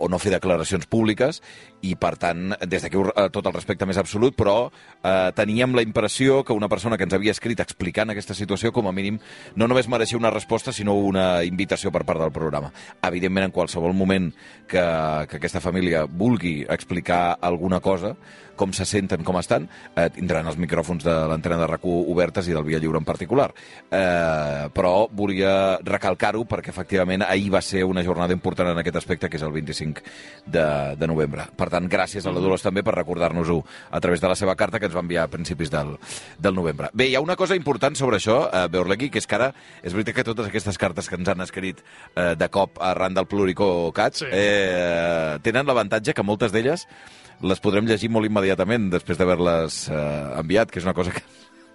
o 0.00 0.08
no 0.08 0.20
fer 0.20 0.32
declaracions 0.34 0.86
públiques 0.86 1.42
i, 1.82 1.94
per 1.96 2.16
tant, 2.20 2.52
des 2.66 2.84
d'aquí 2.84 3.00
eh, 3.00 3.28
tot 3.34 3.46
el 3.46 3.54
respecte 3.56 3.86
més 3.88 4.00
absolut, 4.00 4.36
però 4.36 4.56
eh, 4.68 5.30
teníem 5.36 5.76
la 5.76 5.84
impressió 5.86 6.42
que 6.44 6.56
una 6.56 6.68
persona 6.68 6.98
que 6.98 7.06
ens 7.08 7.16
havia 7.16 7.34
escrit 7.36 7.60
explicant 7.64 8.10
aquesta 8.12 8.36
situació, 8.36 8.72
com 8.72 8.88
a 8.88 8.92
mínim, 8.92 9.20
no 9.56 9.68
només 9.68 9.88
mereixia 9.88 10.20
una 10.20 10.34
resposta, 10.34 10.72
sinó 10.72 10.98
una 10.98 11.44
invitació 11.44 11.92
per 11.94 12.04
part 12.04 12.20
del 12.20 12.34
programa. 12.34 12.72
Evidentment, 13.02 13.48
en 13.48 13.56
qualsevol 13.56 13.94
moment 13.96 14.32
que, 14.68 14.84
que 15.30 15.40
aquesta 15.40 15.62
família 15.64 16.04
vulgui 16.04 16.60
explicar 16.68 17.38
alguna 17.40 17.80
cosa, 17.80 18.16
com 18.58 18.74
se 18.74 18.84
senten, 18.84 19.22
com 19.24 19.38
estan, 19.38 19.68
eh, 19.94 20.08
tindran 20.12 20.50
els 20.50 20.58
micròfons 20.60 21.06
de 21.06 21.14
l'antena 21.30 21.60
de 21.62 21.70
rac 21.70 21.86
obertes 22.18 22.50
i 22.50 22.56
del 22.56 22.66
Via 22.66 22.82
Lliure 22.82 22.98
en 22.98 23.06
particular. 23.06 23.48
Eh, 23.88 24.66
però 24.74 25.06
volia 25.14 25.78
recalcar-ho 25.86 26.42
perquè, 26.50 26.72
efectivament, 26.74 27.22
ahir 27.22 27.48
va 27.54 27.62
ser 27.62 27.84
una 27.86 28.02
jornada 28.04 28.34
important 28.34 28.72
en 28.72 28.82
aquest 28.82 28.98
aspecte, 29.00 29.30
que 29.30 29.38
és 29.38 29.46
el 29.46 29.54
25 29.54 30.02
de, 30.46 30.66
de 30.98 31.06
novembre. 31.10 31.46
Per 31.56 31.70
tant, 31.70 31.86
gràcies 31.90 32.26
a 32.26 32.32
la 32.34 32.42
Dolors 32.42 32.64
també 32.66 32.82
per 32.82 32.96
recordar-nos-ho 32.98 33.60
a 33.90 34.00
través 34.02 34.20
de 34.20 34.28
la 34.32 34.36
seva 34.38 34.56
carta 34.58 34.80
que 34.80 34.88
ens 34.90 34.96
va 34.96 35.04
enviar 35.04 35.28
a 35.28 35.32
principis 35.32 35.70
del, 35.70 35.94
del 36.38 36.56
novembre. 36.58 36.90
Bé, 36.92 37.08
hi 37.12 37.16
ha 37.18 37.22
una 37.24 37.36
cosa 37.38 37.56
important 37.58 37.94
sobre 37.98 38.18
això, 38.18 38.40
eh, 38.50 38.66
Beorlegui, 38.72 39.10
que 39.14 39.22
és 39.22 39.26
que 39.28 39.38
ara 39.38 39.52
és 39.82 39.94
veritat 39.94 40.16
que 40.18 40.26
totes 40.26 40.50
aquestes 40.50 40.78
cartes 40.80 41.08
que 41.08 41.18
ens 41.20 41.28
han 41.30 41.44
escrit 41.44 41.80
eh, 42.16 42.34
de 42.38 42.48
cop 42.52 42.80
arran 42.82 43.14
del 43.14 43.28
Pluricó 43.30 43.92
Cat 43.94 44.18
Sí. 44.18 44.26
eh, 44.32 45.38
tenen 45.44 45.66
l'avantatge 45.68 46.14
que 46.16 46.24
moltes 46.26 46.50
d'elles 46.54 46.86
les 47.44 47.60
podrem 47.62 47.86
llegir 47.86 48.08
molt 48.10 48.26
immediatament 48.26 48.88
després 48.90 49.18
d'haver-les 49.20 49.76
eh, 49.92 49.98
enviat, 50.40 50.72
que 50.72 50.80
és 50.80 50.86
una 50.88 50.94
cosa 50.96 51.12
que, 51.14 51.22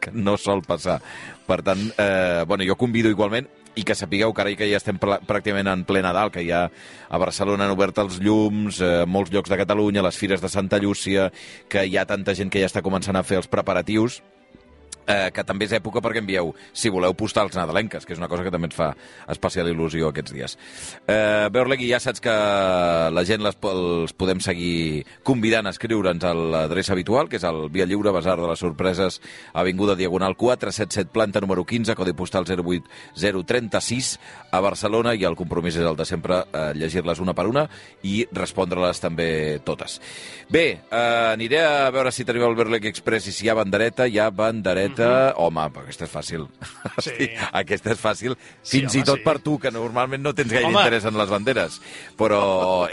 que 0.04 0.14
no 0.14 0.38
sol 0.38 0.64
passar. 0.68 1.00
Per 1.48 1.62
tant, 1.66 1.82
eh, 1.98 2.44
bueno, 2.48 2.68
jo 2.68 2.80
convido 2.80 3.12
igualment 3.12 3.48
i 3.76 3.84
que 3.84 3.96
sapigueu 3.98 4.34
que 4.34 4.44
ara 4.44 4.54
que 4.58 4.68
ja 4.70 4.78
estem 4.78 5.00
pràcticament 5.02 5.72
en 5.72 5.86
ple 5.88 6.04
Nadal, 6.06 6.32
que 6.32 6.44
ja 6.46 6.68
a 6.68 7.22
Barcelona 7.22 7.66
han 7.66 7.74
obert 7.74 7.98
els 8.04 8.20
llums, 8.22 8.80
eh, 8.82 9.06
molts 9.08 9.34
llocs 9.34 9.50
de 9.50 9.58
Catalunya, 9.58 10.06
les 10.06 10.20
fires 10.20 10.42
de 10.42 10.52
Santa 10.52 10.78
Llúcia, 10.78 11.32
que 11.70 11.86
hi 11.88 11.98
ha 11.98 12.06
tanta 12.06 12.36
gent 12.36 12.52
que 12.54 12.62
ja 12.62 12.70
està 12.70 12.84
començant 12.86 13.18
a 13.18 13.26
fer 13.26 13.42
els 13.42 13.50
preparatius, 13.50 14.22
eh, 15.08 15.30
que 15.34 15.44
també 15.48 15.68
és 15.68 15.76
època 15.78 16.02
perquè 16.04 16.22
envieu, 16.24 16.54
si 16.74 16.92
voleu, 16.94 17.14
postals 17.18 17.56
nadalenques, 17.58 18.06
que 18.06 18.14
és 18.16 18.22
una 18.22 18.30
cosa 18.32 18.44
que 18.46 18.52
també 18.54 18.70
ens 18.70 18.78
fa 18.78 18.92
especial 19.32 19.70
il·lusió 19.72 20.10
aquests 20.10 20.34
dies. 20.34 20.58
Eh, 21.08 21.50
Beorlegui, 21.54 21.90
ja 21.92 22.00
saps 22.04 22.24
que 22.24 22.34
la 23.14 23.26
gent 23.28 23.44
les, 23.44 23.58
els 23.70 24.14
podem 24.18 24.42
seguir 24.44 25.06
convidant 25.24 25.68
a 25.68 25.74
escriure'ns 25.74 26.24
a 26.28 26.34
l'adreça 26.34 26.94
habitual, 26.96 27.30
que 27.30 27.40
és 27.40 27.48
el 27.48 27.70
Via 27.74 27.88
Lliure, 27.90 28.14
Basar 28.16 28.38
de 28.40 28.48
les 28.50 28.60
Sorpreses, 28.60 29.20
Avinguda 29.54 29.96
Diagonal 30.00 30.38
477, 30.38 31.12
planta 31.14 31.42
número 31.44 31.66
15, 31.66 31.96
codi 31.96 32.14
postal 32.14 32.46
08036, 32.48 34.20
a 34.52 34.60
Barcelona, 34.64 35.14
i 35.16 35.26
el 35.28 35.38
compromís 35.40 35.78
és 35.78 35.88
el 35.88 35.98
de 35.98 36.06
sempre 36.08 36.44
eh, 36.46 36.72
llegir-les 36.78 37.20
una 37.24 37.34
per 37.36 37.48
una 37.50 37.68
i 38.04 38.24
respondre-les 38.32 39.02
també 39.02 39.30
totes. 39.66 40.00
Bé, 40.54 40.66
eh, 40.84 41.34
aniré 41.34 41.64
a 41.64 41.90
veure 41.94 42.12
si 42.14 42.26
tenim 42.28 42.46
el 42.48 42.58
Berlegui 42.58 42.92
Express 42.92 43.28
i 43.30 43.36
si 43.36 43.48
hi 43.48 43.52
ha 43.52 43.58
bandereta. 43.58 44.08
Hi 44.08 44.20
ha 44.20 44.30
bandereta 44.34 44.93
Julieta... 44.96 45.34
Home, 45.42 45.66
però 45.74 45.84
aquesta 45.88 46.06
és 46.06 46.12
fàcil. 46.14 46.46
Sí. 46.48 46.88
Hosti, 46.98 47.30
aquesta 47.52 47.92
és 47.94 48.00
fàcil, 48.02 48.36
Sí, 48.62 48.80
fins 48.80 48.94
home, 48.94 49.02
i 49.02 49.08
tot 49.08 49.20
sí. 49.20 49.24
per 49.26 49.38
tu, 49.44 49.58
que 49.60 49.72
normalment 49.74 50.22
no 50.24 50.34
tens 50.38 50.52
gaire 50.54 50.68
Home. 50.70 50.80
interès 50.84 51.06
en 51.10 51.18
les 51.18 51.30
banderes. 51.34 51.80
Però 52.20 52.42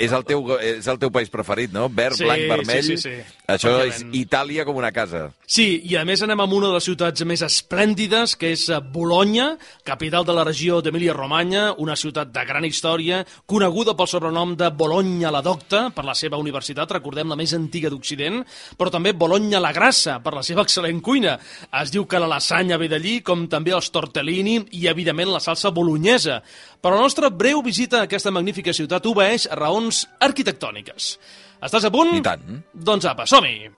és 0.00 0.12
el 0.16 0.25
teu, 0.28 0.45
és 0.61 0.87
el 0.90 0.99
teu 1.02 1.11
país 1.14 1.30
preferit, 1.33 1.73
no? 1.75 1.88
Verd, 1.88 2.16
Sí, 2.19 2.25
blanc, 2.25 2.47
vermell... 2.50 2.85
sí, 2.85 2.97
sí, 2.97 3.11
sí. 3.21 3.37
Això 3.50 3.73
és 3.83 3.97
Òbviament. 4.00 4.14
Itàlia 4.21 4.64
com 4.64 4.76
una 4.78 4.92
casa. 4.95 5.25
Sí, 5.50 5.80
i 5.90 5.97
a 5.99 6.04
més 6.07 6.21
anem 6.23 6.38
a 6.38 6.45
una 6.47 6.69
de 6.69 6.76
les 6.76 6.85
ciutats 6.87 7.25
més 7.26 7.42
esplèndides, 7.42 8.37
que 8.38 8.52
és 8.54 8.69
eh, 8.71 8.78
Bologna, 8.95 9.57
capital 9.87 10.25
de 10.28 10.35
la 10.37 10.45
regió 10.47 10.78
d'Emília-Romanya, 10.85 11.75
una 11.83 11.97
ciutat 11.99 12.30
de 12.30 12.45
gran 12.47 12.64
història, 12.69 13.25
coneguda 13.50 13.97
pel 13.99 14.07
sobrenom 14.11 14.54
de 14.59 14.69
Bologna 14.71 15.33
la 15.35 15.42
Docta, 15.42 15.88
per 15.95 16.04
la 16.07 16.14
seva 16.14 16.38
universitat, 16.38 16.92
recordem, 16.95 17.28
la 17.33 17.38
més 17.38 17.52
antiga 17.57 17.90
d'Occident, 17.90 18.40
però 18.78 18.92
també 18.95 19.12
Bologna 19.19 19.59
la 19.62 19.73
Grassa, 19.75 20.21
per 20.23 20.35
la 20.37 20.45
seva 20.47 20.62
excel·lent 20.62 21.02
cuina. 21.02 21.35
Es 21.83 21.90
diu 21.93 22.07
que 22.07 22.21
la 22.23 22.29
lasanya 22.31 22.79
ve 22.81 22.89
d'allí, 22.91 23.19
com 23.27 23.47
també 23.51 23.75
els 23.77 23.91
tortellini 23.95 24.59
i, 24.79 24.87
evidentment, 24.91 25.33
la 25.35 25.43
salsa 25.43 25.73
bolognesa. 25.75 26.41
Però 26.81 26.97
la 26.97 27.05
nostra 27.05 27.31
breu 27.31 27.63
visita 27.67 28.01
a 28.01 28.09
aquesta 28.09 28.33
magnífica 28.35 28.75
ciutat 28.77 29.07
obeeix 29.11 29.49
a 29.51 29.59
raons 29.59 30.07
arquitectòniques. 30.21 31.13
Estàs 31.61 31.85
a 31.85 31.93
punt? 31.93 32.15
I 32.17 32.25
tant. 32.25 32.63
Doncs 32.73 33.11
apa, 33.11 33.29
som-hi! 33.29 33.69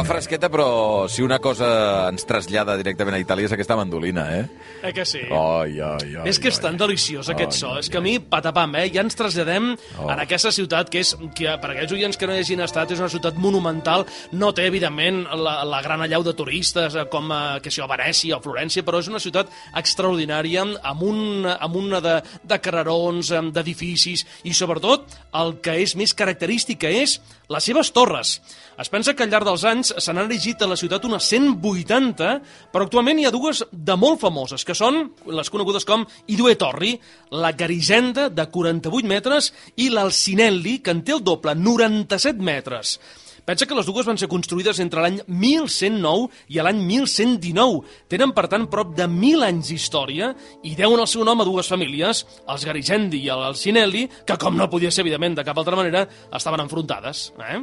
Fa 0.00 0.14
fresqueta, 0.14 0.48
però 0.48 1.04
si 1.12 1.20
una 1.20 1.36
cosa 1.44 1.66
ens 2.08 2.24
trasllada 2.24 2.72
directament 2.80 3.18
a 3.18 3.20
Itàlia 3.20 3.44
és 3.44 3.52
aquesta 3.52 3.76
mandolina, 3.76 4.22
eh? 4.32 4.46
Eh 4.88 4.92
que 4.96 5.04
sí? 5.04 5.20
Ai, 5.28 5.74
ai, 5.76 6.14
ai. 6.14 6.22
és 6.30 6.38
que 6.40 6.48
és 6.48 6.56
tan 6.56 6.78
deliciós 6.80 7.28
aquest 7.28 7.52
Ai, 7.52 7.58
so. 7.58 7.72
ai, 7.74 7.82
és 7.82 7.90
que 7.92 7.98
a 7.98 8.00
mi, 8.00 8.14
patapam, 8.16 8.78
eh? 8.80 8.86
Ja 8.94 9.02
ens 9.04 9.18
traslladem 9.18 9.74
Oh. 9.98 10.06
en 10.08 10.22
aquesta 10.22 10.48
ciutat 10.56 10.88
que 10.88 11.02
és, 11.02 11.10
que 11.36 11.52
per 11.60 11.72
aquells 11.74 11.92
oients 11.92 12.16
que 12.16 12.24
no 12.26 12.32
hi 12.32 12.40
hagin 12.40 12.62
estat, 12.64 12.94
és 12.94 13.02
una 13.02 13.10
ciutat 13.12 13.36
monumental. 13.36 14.06
No 14.32 14.54
té, 14.56 14.64
evidentment, 14.70 15.26
la, 15.36 15.58
la 15.68 15.82
gran 15.84 16.00
allau 16.00 16.24
de 16.24 16.32
turistes 16.38 16.96
eh, 16.96 17.04
com 17.12 17.28
eh, 17.28 17.58
que 17.60 17.70
si 17.70 17.84
a 17.84 17.88
Venècia 17.90 18.38
o 18.38 18.40
Florència, 18.40 18.84
però 18.86 19.02
és 19.04 19.10
una 19.12 19.20
ciutat 19.20 19.52
extraordinària 19.76 20.64
amb, 20.64 21.02
un, 21.04 21.44
amb 21.50 21.76
una 21.76 22.00
de, 22.00 22.16
de 22.40 22.60
carrerons, 22.62 23.34
d'edificis 23.52 24.24
i, 24.48 24.56
sobretot, 24.56 25.12
el 25.36 25.58
que 25.60 25.76
és 25.84 25.92
més 25.98 26.16
característic 26.16 26.88
és 26.88 27.18
les 27.50 27.66
seves 27.66 27.90
torres. 27.92 28.36
Es 28.80 28.88
pensa 28.88 29.12
que 29.14 29.26
al 29.26 29.32
llarg 29.32 29.48
dels 29.48 29.64
anys 29.66 29.90
se 29.98 30.12
n'han 30.14 30.28
erigit 30.30 30.62
a 30.62 30.68
la 30.70 30.78
ciutat 30.78 31.04
unes 31.08 31.26
180, 31.32 32.30
però 32.72 32.86
actualment 32.86 33.18
hi 33.20 33.26
ha 33.28 33.34
dues 33.34 33.64
de 33.70 33.96
molt 33.98 34.22
famoses, 34.22 34.64
que 34.64 34.76
són 34.78 35.02
les 35.26 35.50
conegudes 35.50 35.84
com 35.88 36.06
i 36.30 36.38
due 36.38 36.54
torri, 36.60 36.94
la 37.34 37.52
Garisenda, 37.52 38.28
de 38.30 38.46
48 38.46 39.10
metres, 39.10 39.50
i 39.76 39.90
l'Alcinelli, 39.90 40.78
que 40.78 40.94
en 40.94 41.02
té 41.02 41.16
el 41.16 41.24
doble, 41.26 41.56
97 41.58 42.38
metres. 42.38 42.98
Pensa 43.46 43.66
que 43.66 43.74
les 43.74 43.86
dues 43.88 44.06
van 44.06 44.18
ser 44.20 44.28
construïdes 44.30 44.78
entre 44.82 45.02
l'any 45.02 45.20
1109 45.26 46.28
i 46.54 46.60
l'any 46.62 46.80
1119. 46.86 47.80
Tenen, 48.12 48.32
per 48.36 48.46
tant, 48.52 48.66
prop 48.70 48.94
de 48.96 49.06
1.000 49.08 49.44
anys 49.46 49.70
d'història 49.72 50.32
i 50.66 50.74
deuen 50.78 51.00
el 51.02 51.08
seu 51.10 51.24
nom 51.26 51.40
a 51.40 51.46
dues 51.48 51.68
famílies, 51.70 52.24
els 52.50 52.64
Garigendi 52.68 53.22
i 53.24 53.30
l'Alcinelli, 53.30 54.06
que, 54.26 54.36
com 54.40 54.56
no 54.58 54.68
podia 54.70 54.90
ser, 54.92 55.04
evidentment, 55.06 55.38
de 55.40 55.44
cap 55.46 55.58
altra 55.58 55.78
manera, 55.78 56.06
estaven 56.36 56.62
enfrontades. 56.64 57.30
Eh? 57.40 57.60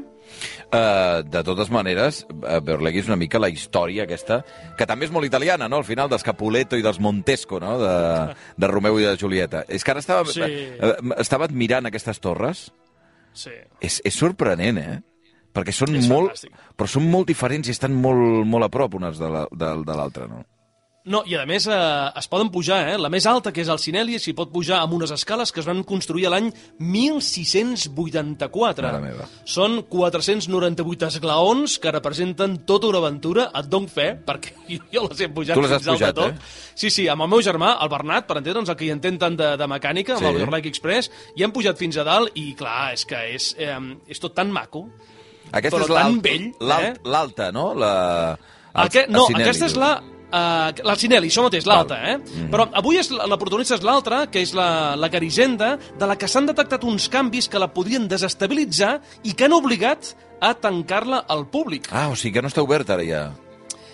Uh, 0.67 1.21
de 1.23 1.41
totes 1.47 1.69
maneres, 1.71 2.25
uh, 2.33 2.57
Berlegui 2.59 2.99
és 2.99 3.07
una 3.07 3.15
mica 3.19 3.39
la 3.39 3.47
història 3.53 4.03
aquesta, 4.03 4.41
que 4.77 4.87
també 4.89 5.07
és 5.07 5.13
molt 5.15 5.27
italiana, 5.29 5.69
no?, 5.71 5.79
al 5.79 5.87
final, 5.87 6.09
dels 6.11 6.25
Capuleto 6.27 6.75
i 6.75 6.83
dels 6.83 6.99
Montesco, 6.99 7.61
no?, 7.63 7.77
de, 7.79 7.93
de 8.59 8.67
Romeu 8.71 8.99
i 8.99 9.05
de 9.07 9.15
Julieta. 9.19 9.63
És 9.71 9.85
que 9.87 9.93
ara 9.95 10.03
estava, 10.03 10.25
Sí. 10.27 10.43
uh, 10.43 11.13
estava 11.21 11.47
admirant 11.47 11.87
aquestes 11.87 12.19
torres. 12.19 12.67
Sí. 13.37 13.53
És, 13.79 14.01
és 14.03 14.15
sorprenent, 14.17 14.77
eh? 14.81 14.97
Perquè 15.57 15.73
són 15.73 15.95
És 15.97 16.05
molt... 16.11 16.29
fantàstic. 16.35 16.53
Però 16.77 16.87
són 16.91 17.09
molt 17.09 17.27
diferents 17.33 17.67
i 17.67 17.73
estan 17.73 17.95
molt, 17.97 18.45
molt 18.45 18.67
a 18.67 18.69
prop 18.69 18.93
unes 19.01 19.17
de 19.17 19.29
la- 19.33 19.47
de 19.51 19.73
de 19.87 19.95
l'altra, 19.97 20.27
no? 20.29 20.43
No, 21.07 21.21
i 21.23 21.37
a 21.39 21.45
més 21.47 21.63
eh, 21.71 21.75
es 22.19 22.25
poden 22.27 22.49
pujar, 22.51 22.81
eh? 22.91 22.97
La 22.99 23.07
més 23.07 23.23
alta, 23.31 23.53
que 23.55 23.61
és 23.63 23.69
el 23.71 23.79
Cinelli, 23.79 24.17
s'hi 24.19 24.33
pot 24.35 24.49
pujar 24.51 24.81
amb 24.83 24.91
unes 24.97 25.13
escales 25.15 25.53
que 25.55 25.61
es 25.63 25.65
van 25.69 25.79
construir 25.87 26.27
l'any 26.27 26.49
1684. 27.55 28.87
Mare 28.91 28.99
meva. 29.03 29.27
Són 29.47 29.77
498 29.87 31.07
esglaons 31.07 31.77
que 31.79 31.93
representen 31.95 32.57
tota 32.67 32.89
una 32.91 32.99
aventura, 32.99 33.47
et 33.55 33.69
dono 33.71 33.87
fe, 33.87 34.09
perquè 34.27 34.53
jo, 34.91 35.07
les 35.07 35.21
he 35.23 35.29
pujat 35.31 35.55
Tu 35.55 35.63
les 35.63 35.71
has 35.77 35.83
fins 35.85 35.93
pujat, 35.95 36.15
tot. 36.15 36.35
eh? 36.35 36.73
Sí, 36.75 36.91
sí, 36.93 37.07
amb 37.07 37.23
el 37.25 37.31
meu 37.31 37.41
germà, 37.45 37.77
el 37.83 37.89
Bernat, 37.93 38.27
per 38.27 38.41
entendre'ns, 38.41 38.69
el 38.69 38.75
que 38.79 38.89
hi 38.89 38.93
entén 38.95 39.17
tant 39.21 39.37
de, 39.39 39.53
de 39.59 39.67
mecànica, 39.71 40.17
amb 40.17 40.25
Sí. 40.27 40.31
el 40.33 40.41
Biorlike 40.41 40.67
Express, 40.75 41.11
i 41.39 41.43
hem 41.47 41.55
pujat 41.55 41.77
fins 41.79 41.97
a 41.97 42.03
dalt, 42.07 42.35
i 42.35 42.51
clar, 42.57 42.91
és 42.93 43.05
que 43.07 43.23
és, 43.33 43.53
eh, 43.57 43.79
és 44.11 44.19
tot 44.19 44.35
tan 44.35 44.51
maco. 44.51 44.89
Aquesta 45.51 45.77
Però 45.79 45.87
és 45.87 45.93
tan 45.93 46.19
vell, 46.21 46.51
eh? 46.51 46.93
l'alta, 47.05 47.51
no? 47.55 47.73
La, 47.73 48.37
el- 48.73 48.89
el 49.05 49.11
no, 49.11 49.25
Cinelli, 49.27 49.43
aquesta 49.47 49.65
és 49.71 49.75
la... 49.79 49.95
Uh, 50.27 50.73
la 50.83 50.97
Cinelli, 50.99 51.29
això 51.31 51.45
mateix, 51.45 51.63
l'alta, 51.63 52.01
eh? 52.03 52.17
Mm. 52.19 52.49
Però 52.51 52.65
avui 52.75 52.97
és 52.99 53.07
la, 53.15 53.23
la 53.31 53.37
protagonista 53.39 53.77
és 53.77 53.83
l'altra, 53.87 54.25
que 54.27 54.41
és 54.43 54.51
la, 54.57 54.93
la 54.99 55.07
Garisenda, 55.07 55.77
de 55.95 56.09
la 56.09 56.17
que 56.19 56.27
s'han 56.27 56.49
detectat 56.49 56.83
uns 56.83 57.05
canvis 57.07 57.47
que 57.47 57.61
la 57.63 57.69
podrien 57.71 58.09
desestabilitzar 58.11 58.97
i 59.23 59.31
que 59.31 59.47
han 59.47 59.55
obligat 59.55 60.11
a 60.43 60.51
tancar-la 60.59 61.21
al 61.31 61.45
públic. 61.47 61.87
Ah, 61.95 62.09
o 62.11 62.19
sigui 62.19 62.35
que 62.35 62.43
no 62.43 62.51
està 62.51 62.59
oberta 62.65 62.97
ara 62.97 63.07
ja. 63.07 63.21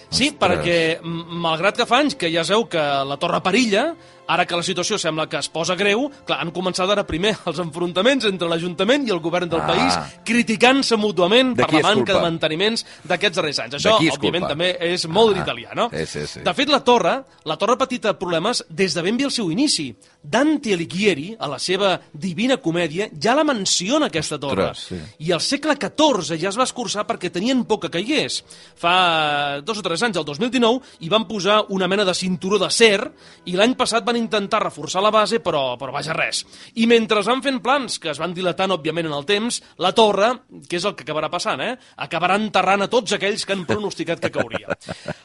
Sí, 0.10 0.32
Ostres. 0.32 0.40
perquè, 0.42 0.80
malgrat 1.04 1.78
que 1.78 1.86
fa 1.90 2.02
anys 2.02 2.18
que 2.18 2.34
ja 2.34 2.42
es 2.42 2.50
veu 2.50 2.66
que 2.70 2.82
la 2.82 3.18
torre 3.22 3.40
perilla, 3.46 3.92
ara 4.28 4.46
que 4.46 4.56
la 4.56 4.64
situació 4.64 4.98
sembla 4.98 5.28
que 5.30 5.38
es 5.38 5.50
posa 5.50 5.76
greu, 5.76 6.10
clar, 6.26 6.40
han 6.42 6.52
començat 6.56 6.90
ara 6.90 7.04
primer 7.06 7.36
els 7.46 7.60
enfrontaments 7.60 8.26
entre 8.26 8.48
l'Ajuntament 8.48 9.08
i 9.08 9.12
el 9.12 9.20
govern 9.20 9.50
del 9.50 9.62
Ah. 9.62 9.68
país, 9.68 9.98
criticant-se 10.24 10.96
mútuament 10.98 11.56
per 11.56 11.68
la 11.72 11.82
manca 11.82 12.14
culpa? 12.14 12.14
de 12.14 12.22
manteniments 12.22 12.86
d'aquests 13.04 13.36
darrers 13.36 13.60
anys. 13.60 13.74
Això, 13.76 13.96
òbviament, 13.98 14.44
culpa? 14.44 14.48
també 14.50 14.78
és 14.94 15.06
molt 15.08 15.38
Ah, 15.38 15.42
italià, 15.44 15.74
no? 15.76 15.90
sí, 15.92 16.06
sí, 16.06 16.28
sí. 16.28 16.40
De 16.42 16.54
fet, 16.54 16.70
la 16.70 16.80
torre, 16.84 17.24
la 17.46 17.58
torre 17.58 17.74
ha 17.74 17.78
patit 17.78 18.08
problemes 18.20 18.64
des 18.70 18.94
de 18.94 19.02
ben 19.02 19.18
bé 19.18 19.26
el 19.26 19.32
seu 19.32 19.52
inici. 19.52 19.96
Dante 20.24 20.74
Alighieri, 20.74 21.36
a 21.40 21.48
la 21.48 21.60
seva 21.60 22.00
Divina 22.14 22.58
Comèdia, 22.58 23.10
ja 23.22 23.36
la 23.36 23.44
menciona 23.44 24.06
aquesta 24.08 24.40
torre. 24.40 24.70
Ostres, 24.72 24.88
sí. 24.88 25.26
I 25.26 25.32
al 25.32 25.42
segle 25.42 25.76
XIV 25.76 26.38
ja 26.40 26.50
es 26.50 26.58
va 26.58 26.64
escurçar 26.64 27.06
perquè 27.06 27.30
tenien 27.32 27.66
por 27.66 27.80
que 27.80 27.90
caigués. 27.90 28.44
Fa 28.76 29.62
dos 29.64 29.78
o 29.80 29.82
tres 29.82 30.02
anys, 30.04 30.18
el 30.18 30.26
2019, 30.26 30.82
hi 31.02 31.10
van 31.10 31.28
posar 31.28 31.66
una 31.70 31.88
mena 31.88 32.06
de 32.06 32.14
cinturó 32.14 32.58
d'acer 32.60 33.12
i 33.46 33.54
l'any 33.58 33.76
passat 33.76 34.04
van 34.06 34.13
intentar 34.20 34.64
reforçar 34.64 35.04
la 35.04 35.12
base, 35.14 35.40
però, 35.44 35.78
però 35.80 35.94
vaja 35.96 36.16
res. 36.16 36.44
I 36.80 36.88
mentre 36.90 37.24
van 37.24 37.44
fent 37.44 37.60
plans, 37.64 38.00
que 38.00 38.12
es 38.12 38.20
van 38.22 38.34
dilatant, 38.34 38.76
òbviament, 38.76 39.10
en 39.10 39.18
el 39.18 39.28
temps, 39.30 39.62
la 39.78 39.94
torre, 39.96 40.32
que 40.70 40.80
és 40.80 40.88
el 40.88 40.96
que 40.96 41.06
acabarà 41.06 41.30
passant, 41.34 41.62
eh? 41.62 41.76
acabarà 42.06 42.38
enterrant 42.40 42.86
a 42.86 42.90
tots 42.92 43.16
aquells 43.18 43.46
que 43.46 43.56
han 43.56 43.68
pronosticat 43.70 44.24
que 44.24 44.34
cauria. 44.34 44.78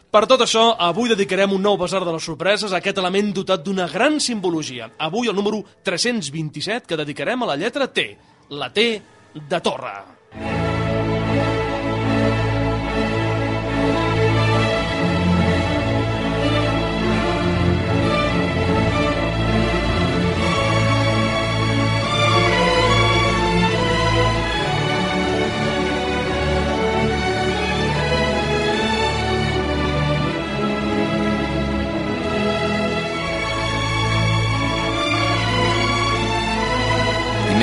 Per 0.09 0.25
tot 0.27 0.45
això, 0.45 0.71
avui 0.89 1.11
dedicarem 1.13 1.53
un 1.53 1.65
nou 1.65 1.79
basar 1.81 2.05
de 2.05 2.15
les 2.15 2.25
sorpreses 2.25 2.73
a 2.73 2.83
aquest 2.83 3.01
element 3.03 3.33
dotat 3.37 3.65
d'una 3.65 3.89
gran 3.93 4.21
simbologia. 4.21 4.93
Avui 4.99 5.29
el 5.29 5.37
número 5.37 5.65
327 5.85 6.87
que 6.89 7.01
dedicarem 7.01 7.43
a 7.43 7.53
la 7.53 7.59
lletra 7.61 7.91
T, 7.93 8.11
la 8.51 8.73
T 8.73 8.91
de 9.49 9.61
Torre. 9.61 10.18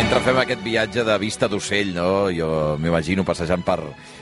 Mentre 0.05 0.21
fem 0.21 0.37
aquest 0.37 0.61
viatge 0.61 1.01
de 1.01 1.13
vista 1.17 1.47
d'ocell, 1.49 1.87
no? 1.95 2.27
jo 2.29 2.47
m'imagino 2.77 3.23
passejant 3.25 3.63
per, 3.65 3.79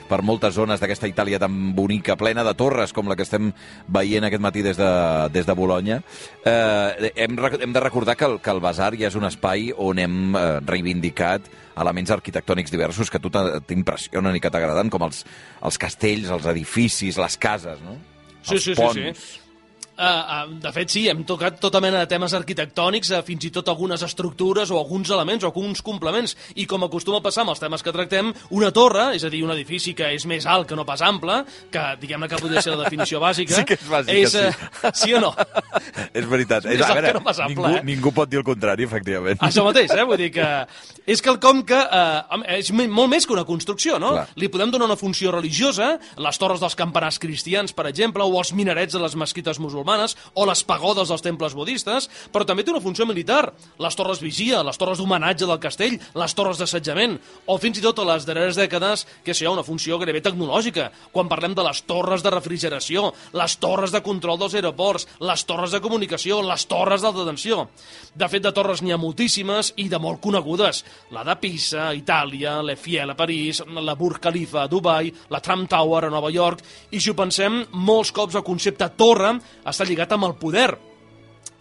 per 0.07 0.21
moltes 0.23 0.53
zones 0.55 0.79
d'aquesta 0.79 1.09
Itàlia 1.11 1.41
tan 1.43 1.73
bonica, 1.75 2.15
plena 2.15 2.45
de 2.47 2.53
torres, 2.55 2.93
com 2.95 3.11
la 3.11 3.17
que 3.19 3.25
estem 3.27 3.49
veient 3.91 4.23
aquest 4.23 4.45
matí 4.45 4.63
des 4.63 4.79
de, 4.79 4.87
des 5.35 5.43
de 5.43 5.57
Bologna, 5.59 5.99
eh, 6.47 7.11
hem, 7.25 7.35
hem 7.35 7.75
de 7.75 7.83
recordar 7.83 8.15
que 8.15 8.29
el, 8.29 8.37
que 8.39 8.55
el 8.55 8.63
Basar 8.63 8.93
ja 8.95 9.09
és 9.11 9.19
un 9.19 9.27
espai 9.27 9.73
on 9.75 9.99
hem 9.99 10.17
eh, 10.39 10.45
reivindicat 10.63 11.51
elements 11.75 12.15
arquitectònics 12.15 12.71
diversos 12.71 13.11
que 13.11 13.19
a 13.19 13.25
tu 13.27 13.33
t'impressionen 13.67 14.39
i 14.39 14.43
que 14.43 14.55
t'agraden, 14.55 14.87
com 14.93 15.03
els, 15.03 15.25
els 15.67 15.83
castells, 15.83 16.31
els 16.31 16.47
edificis, 16.47 17.19
les 17.19 17.35
cases, 17.35 17.83
no? 17.83 17.99
Sí, 18.39 18.55
els 18.55 18.69
sí, 18.69 18.71
sí, 18.71 18.79
ponts. 18.79 19.03
sí. 19.19 19.42
Uh, 19.93 20.49
uh, 20.49 20.53
de 20.57 20.71
fet, 20.73 20.89
sí, 20.89 21.03
hem 21.05 21.19
tocat 21.27 21.59
tota 21.61 21.77
mena 21.83 21.99
de 22.01 22.09
temes 22.09 22.33
arquitectònics, 22.33 23.11
uh, 23.13 23.19
fins 23.25 23.45
i 23.45 23.51
tot 23.53 23.67
algunes 23.69 24.01
estructures 24.01 24.71
o 24.73 24.79
alguns 24.79 25.11
elements 25.13 25.45
o 25.45 25.51
alguns 25.51 25.83
complements. 25.85 26.33
I 26.57 26.65
com 26.65 26.81
acostuma 26.87 27.19
a 27.21 27.25
passar 27.25 27.43
amb 27.43 27.53
els 27.53 27.61
temes 27.61 27.85
que 27.85 27.93
tractem, 27.93 28.31
una 28.57 28.71
torre, 28.73 29.11
és 29.13 29.21
a 29.21 29.29
dir, 29.29 29.43
un 29.45 29.53
edifici 29.53 29.93
que 29.93 30.09
és 30.15 30.25
més 30.25 30.47
alt 30.49 30.65
que 30.71 30.77
no 30.79 30.85
pas 30.87 31.03
ample, 31.05 31.43
que 31.69 31.83
diguem-ne 32.01 32.31
que 32.31 32.39
podria 32.41 32.63
ser 32.65 32.73
la 32.73 32.87
definició 32.87 33.21
bàsica... 33.27 33.59
Sí 33.59 33.67
que 33.69 33.77
és 33.77 33.85
bàsica, 33.91 34.17
és, 34.17 34.33
sí. 34.33 34.71
Uh, 34.81 34.93
sí 34.97 35.13
o 35.13 35.21
no? 35.21 35.29
és 36.19 36.25
veritat. 36.31 36.65
Més 36.65 36.81
És, 36.81 36.87
a 36.87 36.97
veure, 36.97 37.13
no 37.19 37.21
ample, 37.21 37.45
ningú, 37.53 37.69
eh? 37.69 37.85
ningú 37.91 38.15
pot 38.17 38.33
dir 38.33 38.41
el 38.41 38.47
contrari, 38.49 38.89
efectivament. 38.89 39.37
Això 39.45 39.67
mateix, 39.67 39.93
eh? 39.93 40.07
Vull 40.09 40.17
dir 40.23 40.31
que 40.33 40.49
és 41.05 41.21
quelcom 41.21 41.61
que 41.67 41.77
eh, 41.77 42.57
és 42.57 42.73
molt 42.73 43.11
més 43.11 43.29
que 43.29 43.37
una 43.37 43.45
construcció, 43.45 44.01
no? 44.01 44.15
Clar. 44.17 44.25
Li 44.41 44.49
podem 44.49 44.73
donar 44.73 44.89
una 44.89 44.97
funció 44.97 45.35
religiosa, 45.35 45.93
les 46.17 46.41
torres 46.41 46.63
dels 46.63 46.77
campanars 46.79 47.21
cristians, 47.21 47.77
per 47.77 47.85
exemple, 47.91 48.25
o 48.25 48.41
els 48.41 48.53
minarets 48.57 48.97
de 48.97 49.03
les 49.03 49.17
mesquites 49.19 49.61
musulmanes, 49.61 49.82
o 50.33 50.45
les 50.47 50.63
pagodes 50.67 51.09
dels 51.09 51.23
temples 51.23 51.55
budistes, 51.55 52.09
però 52.31 52.45
també 52.45 52.63
té 52.63 52.71
una 52.73 52.81
funció 52.83 53.05
militar. 53.09 53.53
Les 53.81 53.95
torres 53.95 54.21
vigia, 54.23 54.63
les 54.63 54.79
torres 54.79 54.99
d'homenatge 54.99 55.47
del 55.49 55.61
castell, 55.61 55.99
les 56.15 56.35
torres 56.35 56.59
d'assetjament, 56.61 57.17
o 57.47 57.57
fins 57.61 57.79
i 57.79 57.85
tot 57.85 57.99
a 57.99 58.07
les 58.07 58.25
darreres 58.27 58.59
dècades, 58.59 59.05
que 59.23 59.33
això 59.33 59.45
hi 59.45 59.49
ha 59.51 59.55
una 59.55 59.65
funció 59.67 59.99
gairebé 60.01 60.23
tecnològica, 60.25 60.89
quan 61.11 61.29
parlem 61.31 61.55
de 61.55 61.65
les 61.65 61.83
torres 61.89 62.23
de 62.23 62.33
refrigeració, 62.33 63.11
les 63.33 63.57
torres 63.61 63.93
de 63.93 64.03
control 64.05 64.39
dels 64.41 64.55
aeroports, 64.57 65.07
les 65.19 65.45
torres 65.49 65.73
de 65.75 65.81
comunicació, 65.83 66.41
les 66.45 66.65
torres 66.69 67.03
d'alta 67.03 67.27
tensió. 67.27 67.67
De 68.15 68.29
fet, 68.29 68.43
de 68.43 68.53
torres 68.55 68.81
n'hi 68.83 68.93
ha 68.93 68.99
moltíssimes 69.01 69.73
i 69.81 69.87
de 69.91 69.99
molt 70.01 70.21
conegudes. 70.23 70.83
La 71.15 71.23
de 71.27 71.35
Pisa, 71.41 71.91
Itàlia, 71.95 72.59
l'Eiffel 72.65 73.13
a 73.13 73.17
París, 73.17 73.63
la 73.67 73.95
Burj 73.99 74.21
Khalifa 74.23 74.63
a 74.63 74.69
Dubai, 74.71 75.11
la 75.29 75.41
Trump 75.43 75.69
Tower 75.69 76.05
a 76.07 76.13
Nova 76.13 76.31
York, 76.33 76.63
i 76.91 77.01
si 77.01 77.11
ho 77.11 77.17
pensem, 77.17 77.61
molts 77.73 78.13
cops 78.15 78.37
el 78.39 78.45
concepte 78.45 78.89
torre 78.99 79.33
està 79.73 79.87
lligat 79.87 80.11
amb 80.15 80.29
el 80.29 80.35
poder. 80.39 80.71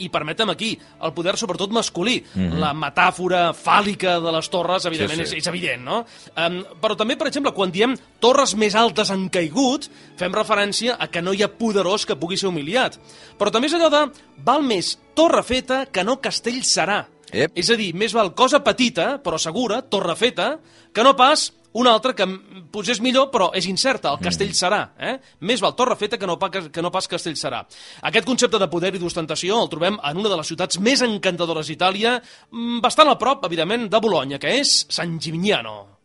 I 0.03 0.09
permetem 0.11 0.51
aquí, 0.51 0.73
el 1.05 1.13
poder 1.15 1.37
sobretot 1.39 1.71
masculí. 1.71 2.23
Mm 2.35 2.43
-hmm. 2.43 2.59
La 2.59 2.73
metàfora 2.73 3.53
fàl·lica 3.53 4.21
de 4.21 4.33
les 4.33 4.49
torres, 4.49 4.85
evidentment, 4.87 5.21
Sí, 5.21 5.27
sí. 5.27 5.37
És, 5.37 5.43
és 5.43 5.47
evident, 5.47 5.83
no? 5.83 6.05
Um, 6.37 6.65
però 6.81 6.97
també, 6.97 7.17
per 7.17 7.27
exemple, 7.27 7.53
quan 7.53 7.71
diem 7.71 7.97
torres 8.19 8.55
més 8.57 8.75
altes 8.75 9.11
han 9.11 9.29
caigut, 9.29 9.91
fem 10.17 10.33
referència 10.33 10.97
a 10.99 11.09
que 11.09 11.23
no 11.23 11.33
hi 11.33 11.43
ha 11.43 11.49
poderós 11.49 12.07
que 12.07 12.17
pugui 12.17 12.37
ser 12.37 12.49
humiliat. 12.49 12.99
Però 13.39 13.51
també 13.51 13.67
és 13.67 13.75
allò 13.75 13.91
de 13.91 14.13
val 14.45 14.63
més 14.63 14.99
torre 15.15 15.43
feta 15.43 15.87
que 15.87 16.05
no 16.05 16.21
castell 16.21 16.63
serà. 16.63 17.07
Ep. 17.33 17.53
És 17.55 17.71
a 17.71 17.77
dir, 17.77 17.95
més 17.95 18.13
val 18.13 18.35
cosa 18.35 18.63
petita, 18.63 19.23
però 19.23 19.39
segura, 19.39 19.83
torre 19.83 20.17
feta, 20.17 20.59
que 20.93 21.03
no 21.03 21.17
pas 21.17 21.53
una 21.79 21.93
altra 21.93 22.15
que 22.17 22.27
mm, 22.27 22.67
potser 22.73 22.97
és 22.97 23.03
millor, 23.05 23.31
però 23.33 23.51
és 23.57 23.69
incerta, 23.71 24.13
el 24.13 24.23
castell 24.25 24.53
serà. 24.57 24.83
Eh? 24.99 25.17
Més 25.49 25.63
val 25.65 25.77
torre 25.79 25.97
feta 26.01 26.19
que 26.21 26.29
no, 26.29 26.39
pa, 26.41 26.51
que 26.53 26.85
no 26.85 26.93
pas 26.95 27.09
castell 27.09 27.39
serà. 27.39 27.63
Aquest 28.09 28.29
concepte 28.29 28.61
de 28.61 28.71
poder 28.73 28.95
i 28.97 29.03
d'ostentació 29.03 29.61
el 29.63 29.73
trobem 29.73 29.99
en 30.03 30.23
una 30.23 30.33
de 30.33 30.41
les 30.41 30.53
ciutats 30.53 30.81
més 30.83 31.05
encantadores 31.07 31.73
d'Itàlia, 31.73 32.19
mm, 32.51 32.83
bastant 32.85 33.13
a 33.13 33.19
prop, 33.21 33.47
evidentment, 33.49 33.89
de 33.93 34.03
Bologna, 34.03 34.39
que 34.43 34.59
és 34.61 34.83
San 34.89 35.19
Gimignano. 35.21 36.03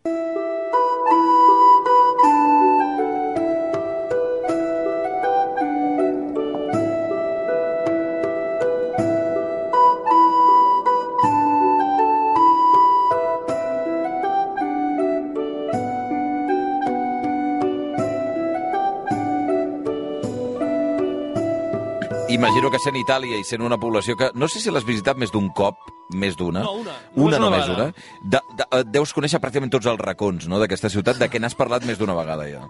Imagino 22.38 22.70
que 22.70 22.78
sent 22.78 22.94
Itàlia 23.00 23.40
i 23.42 23.46
sent 23.48 23.64
una 23.66 23.80
població 23.82 24.14
que... 24.14 24.28
No 24.38 24.46
sé 24.46 24.60
si 24.62 24.70
l'has 24.70 24.86
visitat 24.86 25.18
més 25.18 25.32
d'un 25.34 25.48
cop, 25.58 25.88
més 26.16 26.36
d'una. 26.40 26.62
No, 26.64 26.74
una. 26.82 26.94
Una, 27.16 27.38
Només 27.38 27.38
una 27.38 27.40
només 27.46 27.68
vegada. 27.68 27.84
una. 27.84 28.22
De, 28.24 28.42
de, 28.58 28.66
eh, 28.80 28.84
deus 28.88 29.14
conèixer 29.14 29.40
pràcticament 29.44 29.72
tots 29.72 29.86
els 29.92 30.00
racons 30.00 30.48
no, 30.48 30.60
d'aquesta 30.60 30.90
ciutat, 30.90 31.18
de 31.20 31.28
què 31.30 31.40
n'has 31.40 31.56
parlat 31.56 31.84
més 31.86 31.98
d'una 32.00 32.16
vegada 32.16 32.48
ja. 32.50 32.66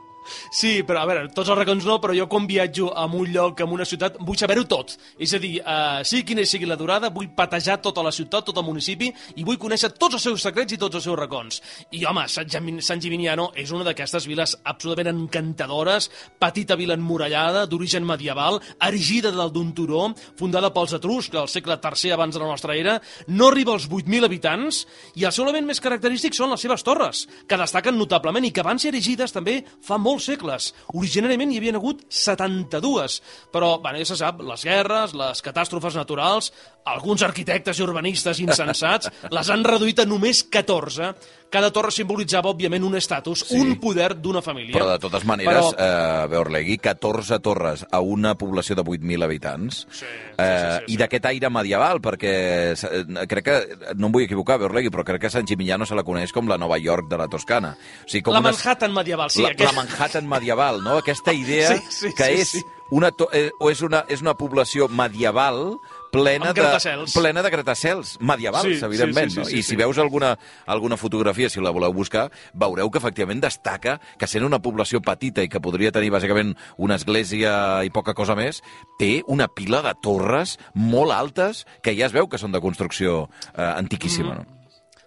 Sí, 0.51 0.81
però 0.83 0.99
a 0.99 1.07
veure, 1.07 1.29
tots 1.31 1.47
els 1.47 1.55
racons 1.57 1.85
no, 1.87 2.01
però 2.03 2.11
jo 2.17 2.25
quan 2.27 2.43
viatjo 2.49 2.89
a 2.91 3.05
un 3.05 3.29
lloc, 3.31 3.61
a 3.61 3.65
una 3.71 3.85
ciutat, 3.87 4.17
vull 4.19 4.35
saber-ho 4.35 4.65
tot. 4.67 4.97
És 5.17 5.31
a 5.33 5.39
dir, 5.39 5.61
uh, 5.61 6.01
sigui 6.03 6.25
quina 6.33 6.43
sigui 6.45 6.65
la 6.67 6.75
durada, 6.75 7.07
vull 7.15 7.29
patejar 7.31 7.77
tota 7.81 8.03
la 8.03 8.11
ciutat, 8.11 8.43
tot 8.49 8.57
el 8.59 8.65
municipi, 8.67 9.07
i 9.39 9.45
vull 9.47 9.55
conèixer 9.57 9.93
tots 9.95 10.15
els 10.17 10.23
seus 10.27 10.43
secrets 10.43 10.73
i 10.75 10.77
tots 10.81 10.95
els 10.99 11.05
seus 11.07 11.15
racons. 11.17 11.61
I 11.95 12.03
home, 12.05 12.25
Sant, 12.27 12.49
Gimi- 12.51 12.81
Sant 12.83 12.99
Gimignano 12.99 13.51
és 13.55 13.71
una 13.71 13.85
d'aquestes 13.87 14.27
viles 14.27 14.57
absolutament 14.65 15.07
encantadores, 15.15 16.09
petita 16.39 16.75
vila 16.75 16.93
emmurallada, 16.99 17.65
d'origen 17.65 18.03
medieval, 18.05 18.59
erigida 18.83 19.31
dalt 19.31 19.53
d'un 19.55 19.71
turó, 19.73 20.09
fundada 20.35 20.73
pels 20.75 20.91
etruscs 20.99 21.35
al 21.39 21.47
segle 21.47 21.79
III 21.79 22.11
abans 22.17 22.35
de 22.35 22.41
la 22.43 22.51
nostra 22.51 22.75
era, 22.75 22.97
no 23.27 23.47
arriba 23.49 23.73
als 23.73 23.89
8.000 23.89 24.25
habitants, 24.25 24.85
i 25.15 25.25
el 25.27 25.31
seu 25.35 25.43
element 25.45 25.67
més 25.67 25.81
característic 25.83 26.33
són 26.33 26.49
les 26.53 26.61
seves 26.63 26.83
torres, 26.83 27.25
que 27.47 27.57
destaquen 27.59 27.97
notablement 27.97 28.45
i 28.47 28.51
que 28.55 28.63
van 28.63 28.79
ser 28.79 28.89
erigides 28.93 29.33
també 29.35 29.59
fa 29.83 29.97
molts 29.99 30.25
segles. 30.31 30.73
Originàriament 30.93 31.51
hi 31.51 31.57
havia 31.61 31.75
hagut 31.77 32.05
72, 32.09 33.21
però, 33.51 33.77
bueno, 33.81 33.99
ja 33.99 34.05
se 34.05 34.17
sap, 34.19 34.41
les 34.41 34.63
guerres, 34.67 35.13
les 35.17 35.41
catàstrofes 35.45 35.95
naturals, 35.97 36.51
alguns 36.87 37.23
arquitectes 37.27 37.79
i 37.79 37.83
urbanistes 37.83 38.39
insensats 38.39 39.09
les 39.35 39.49
han 39.51 39.65
reduït 39.67 39.99
a 39.99 40.05
només 40.07 40.43
14. 40.47 41.13
Cada 41.51 41.69
torre 41.71 41.93
simbolitzava, 41.95 42.49
òbviament, 42.51 42.83
un 42.83 42.95
estatus, 42.99 43.45
Sí. 43.47 43.55
un 43.55 43.77
poder 43.79 44.09
d'una 44.19 44.41
família. 44.43 44.73
Però 44.75 44.89
de 44.91 44.99
totes 44.99 45.23
maneres, 45.23 45.55
Però- 45.55 45.75
eh, 45.79 46.27
Beorlegui, 46.27 46.77
14 46.77 47.39
torres 47.39 47.85
a 47.89 48.01
una 48.03 48.35
població 48.37 48.75
de 48.75 48.83
8.000 48.83 49.23
habitants, 49.23 49.85
Sí, 49.89 49.99
sí, 49.99 50.05
eh, 50.37 50.79
sí, 50.79 50.85
sí, 50.87 50.93
i 50.93 50.97
d'aquest 50.97 51.25
aire 51.31 51.49
medieval, 51.49 52.01
perquè 52.03 52.33
eh, 52.75 53.16
crec 53.25 53.43
que, 53.45 53.77
no 53.95 54.07
em 54.07 54.13
vull 54.13 54.23
equivocar, 54.27 54.59
Beorlegui, 54.61 54.91
però 54.93 55.03
crec 55.07 55.21
que 55.25 55.29
Sant 55.33 55.47
Gimignano 55.47 55.85
se 55.85 55.95
la 55.97 56.03
coneix 56.03 56.31
com 56.35 56.47
la 56.47 56.57
Nova 56.57 56.77
York 56.77 57.07
de 57.09 57.17
la 57.17 57.27
Toscana. 57.27 57.75
O 58.05 58.09
sigui, 58.09 58.21
com 58.23 58.33
La 58.33 58.39
una- 58.43 58.51
Manhattan 58.51 58.93
medieval, 58.93 59.29
sí. 59.31 59.41
la, 59.41 59.49
aquest- 59.55 59.71
la 59.73 59.81
Manhattan 59.81 60.27
medieval, 60.27 60.83
no? 60.83 60.97
Aquesta 60.97 61.33
idea 61.43 61.75
Sí, 61.77 61.83
sí, 61.89 62.13
que 62.13 62.23
sí, 62.23 62.41
és 62.41 62.49
sí. 62.59 62.63
una 62.91 63.11
to 63.11 63.29
eh, 63.33 63.51
o 63.59 63.71
és 63.71 63.81
una, 63.81 64.05
és 64.07 64.21
una 64.21 64.35
població 64.37 64.87
medieval 64.87 65.79
plena 66.11 66.53
de, 66.53 66.61
gratacels. 66.61 67.13
plena 67.13 67.43
de 67.43 67.49
gratacels 67.49 68.17
medievals, 68.19 68.63
Sí, 68.65 68.75
sí, 68.79 68.85
evidentment. 68.85 69.29
sí, 69.29 69.35
sí, 69.35 69.39
no? 69.39 69.45
sí, 69.45 69.57
I 69.57 69.63
sí. 69.63 69.69
si 69.69 69.75
veus 69.75 69.97
alguna, 69.97 70.37
alguna 70.65 70.97
fotografia, 70.97 71.49
si 71.49 71.61
la 71.61 71.69
voleu 71.71 71.93
buscar, 71.93 72.31
veureu 72.53 72.89
que 72.91 72.97
efectivament 72.99 73.41
destaca 73.41 73.99
que 74.17 74.27
sent 74.27 74.43
una 74.45 74.59
població 74.61 75.01
petita 75.01 75.43
i 75.43 75.49
que 75.49 75.61
podria 75.61 75.91
tenir 75.91 76.11
bàsicament 76.11 76.55
una 76.77 76.95
església 76.95 77.83
i 77.83 77.89
poca 77.89 78.13
cosa 78.13 78.35
més, 78.35 78.61
té 78.99 79.21
una 79.27 79.47
pila 79.47 79.81
de 79.81 79.93
torres 80.01 80.57
molt 80.73 81.11
altes 81.11 81.65
que 81.83 81.95
ja 81.97 82.05
es 82.07 82.13
veu 82.13 82.27
que 82.27 82.37
són 82.37 82.51
de 82.51 82.61
construcció 82.61 83.29
eh, 83.55 83.61
antiquíssima. 83.61 84.35
Mm-hmm. 84.35 84.51
No? 84.51 84.56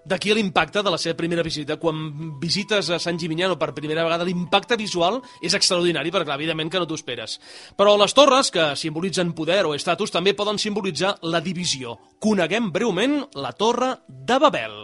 D'aquí 0.04 0.32
l'impacte 0.32 0.82
de 0.82 0.90
la 0.90 0.98
seva 0.98 1.16
primera 1.18 1.44
visita. 1.44 1.76
Quan 1.76 2.38
visites 2.40 2.88
a 2.90 2.98
Sant 2.98 3.18
Gimignano 3.20 3.58
per 3.60 3.74
primera 3.76 4.04
vegada, 4.06 4.24
l'impacte 4.24 4.78
visual 4.80 5.20
és 5.42 5.54
extraordinari, 5.54 6.12
perquè 6.12 6.34
evidentment 6.34 6.70
que 6.72 6.80
no 6.80 6.88
t'ho 6.88 6.96
esperes. 6.96 7.38
Però 7.76 7.96
les 8.00 8.16
torres, 8.16 8.50
que 8.50 8.72
simbolitzen 8.76 9.34
poder 9.36 9.66
o 9.68 9.74
estatus, 9.76 10.12
també 10.14 10.34
poden 10.34 10.58
simbolitzar 10.58 11.18
la 11.22 11.42
divisió. 11.44 11.98
Coneguem 12.18 12.72
breument 12.72 13.20
la 13.34 13.52
Torre 13.52 13.98
de 14.08 14.38
Babel. 14.40 14.78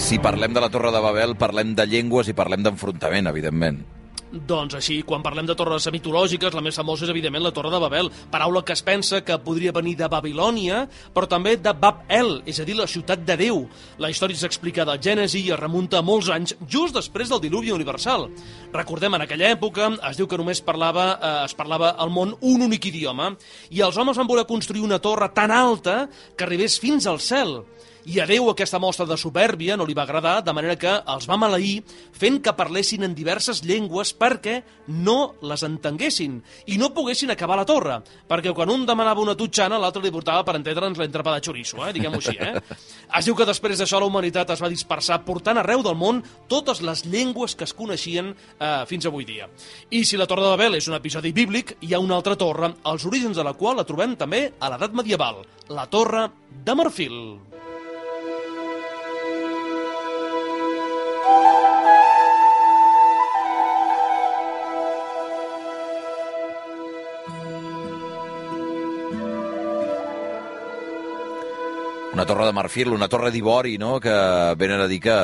Si 0.00 0.18
parlem 0.18 0.54
de 0.56 0.60
la 0.64 0.70
Torre 0.72 0.90
de 0.90 1.00
Babel, 1.04 1.36
parlem 1.36 1.74
de 1.76 1.84
llengües 1.86 2.28
i 2.32 2.36
parlem 2.36 2.64
d'enfrontament, 2.64 3.28
evidentment. 3.28 3.82
Doncs 4.30 4.76
així, 4.78 5.00
quan 5.02 5.24
parlem 5.26 5.48
de 5.48 5.56
torres 5.58 5.88
mitològiques, 5.90 6.54
la 6.54 6.62
més 6.62 6.76
famosa 6.78 7.02
és 7.02 7.10
evidentment 7.10 7.42
la 7.42 7.50
Torre 7.54 7.72
de 7.72 7.80
Babel, 7.82 8.10
paraula 8.30 8.62
que 8.62 8.76
es 8.76 8.82
pensa 8.86 9.24
que 9.26 9.38
podria 9.42 9.72
venir 9.74 9.96
de 9.98 10.06
Babilònia, 10.10 10.84
però 11.14 11.26
també 11.26 11.56
de 11.58 11.72
Bab-el, 11.74 12.36
és 12.46 12.60
a 12.62 12.66
dir, 12.68 12.76
la 12.78 12.86
ciutat 12.86 13.24
de 13.26 13.34
Déu. 13.40 13.64
La 13.98 14.10
història 14.12 14.38
s'explica 14.38 14.86
del 14.86 15.02
Gènesi 15.02 15.42
i 15.42 15.50
es 15.50 15.58
remunta 15.58 15.98
a 15.98 16.06
molts 16.06 16.30
anys 16.30 16.54
just 16.62 16.94
després 16.94 17.32
del 17.32 17.42
diluvi 17.42 17.74
universal. 17.74 18.28
Recordem, 18.70 19.18
en 19.18 19.26
aquella 19.26 19.50
època 19.50 19.90
es 20.12 20.20
diu 20.20 20.30
que 20.30 20.38
només 20.38 20.62
parlava, 20.62 21.10
eh, 21.18 21.34
es 21.48 21.58
parlava 21.58 21.96
al 21.98 22.14
món 22.14 22.36
un 22.38 22.62
únic 22.70 22.86
idioma, 22.86 23.32
i 23.74 23.82
els 23.82 23.98
homes 23.98 24.16
van 24.16 24.30
voler 24.30 24.46
construir 24.46 24.86
una 24.86 25.02
torre 25.02 25.32
tan 25.34 25.50
alta 25.50 26.04
que 26.36 26.46
arribés 26.46 26.78
fins 26.78 27.10
al 27.10 27.18
cel. 27.18 27.64
I 28.10 28.16
a 28.18 28.24
Déu 28.26 28.48
aquesta 28.50 28.80
mostra 28.82 29.04
de 29.06 29.14
supèrbia 29.14 29.76
no 29.78 29.84
li 29.86 29.94
va 29.94 30.02
agradar, 30.02 30.40
de 30.42 30.50
manera 30.56 30.74
que 30.74 30.90
els 31.12 31.28
va 31.30 31.36
maleir 31.38 31.84
fent 32.10 32.40
que 32.42 32.54
parlessin 32.58 33.04
en 33.06 33.12
diverses 33.14 33.60
llengües 33.62 34.10
perquè 34.18 34.56
no 34.90 35.36
les 35.46 35.62
entenguessin 35.62 36.40
i 36.74 36.78
no 36.80 36.88
poguessin 36.96 37.30
acabar 37.30 37.60
la 37.60 37.66
torre. 37.68 38.00
Perquè 38.26 38.50
quan 38.56 38.72
un 38.74 38.82
demanava 38.88 39.22
una 39.22 39.36
tutxana, 39.38 39.78
l'altre 39.78 40.02
li 40.02 40.10
portava 40.10 40.42
per 40.42 40.56
entendre'ns 40.58 40.98
l'entrapa 40.98 41.36
de 41.36 41.44
xoriço, 41.46 41.84
eh? 41.86 41.92
diguem-ho 41.94 42.18
així. 42.18 42.34
Eh? 42.34 42.78
Es 43.20 43.28
diu 43.28 43.36
que 43.38 43.46
després 43.46 43.78
d'això 43.78 44.00
la 44.02 44.08
humanitat 44.10 44.50
es 44.56 44.64
va 44.64 44.72
dispersar 44.72 45.20
portant 45.28 45.60
arreu 45.62 45.84
del 45.86 45.94
món 46.00 46.18
totes 46.50 46.82
les 46.82 47.04
llengües 47.06 47.54
que 47.54 47.68
es 47.68 47.76
coneixien 47.78 48.32
eh, 48.32 48.72
fins 48.90 49.06
avui 49.06 49.28
dia. 49.28 49.46
I 49.94 50.02
si 50.02 50.18
la 50.18 50.26
Torre 50.26 50.48
de 50.48 50.56
Babel 50.56 50.80
és 50.80 50.90
un 50.90 50.98
episodi 50.98 51.30
bíblic, 51.36 51.76
hi 51.86 51.94
ha 51.94 52.02
una 52.02 52.18
altra 52.18 52.34
torre, 52.34 52.72
els 52.90 53.06
orígens 53.06 53.38
de 53.38 53.46
la 53.46 53.54
qual 53.54 53.78
la 53.78 53.86
trobem 53.86 54.18
també 54.18 54.48
a 54.58 54.74
l'edat 54.74 54.98
medieval, 54.98 55.44
la 55.70 55.86
Torre 55.86 56.26
de 56.50 56.74
Marfil. 56.74 57.20
Una 72.12 72.26
torre 72.26 72.46
de 72.46 72.52
marfil, 72.52 72.90
una 72.90 73.08
torre 73.08 73.30
d'ivori, 73.30 73.76
no?, 73.78 74.00
que 74.02 74.14
venen 74.58 74.80
a 74.82 74.88
dir 74.90 74.98
que, 75.04 75.18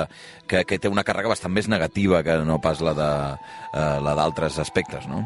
que, 0.47 0.63
que 0.65 0.79
té 0.79 0.89
una 0.89 1.03
càrrega 1.03 1.33
bastant 1.33 1.51
més 1.53 1.67
negativa 1.67 2.23
que 2.23 2.39
no 2.47 2.61
pas 2.63 2.79
la 2.85 2.95
eh, 2.95 4.15
d'altres 4.15 4.61
aspectes, 4.63 5.09
no? 5.11 5.25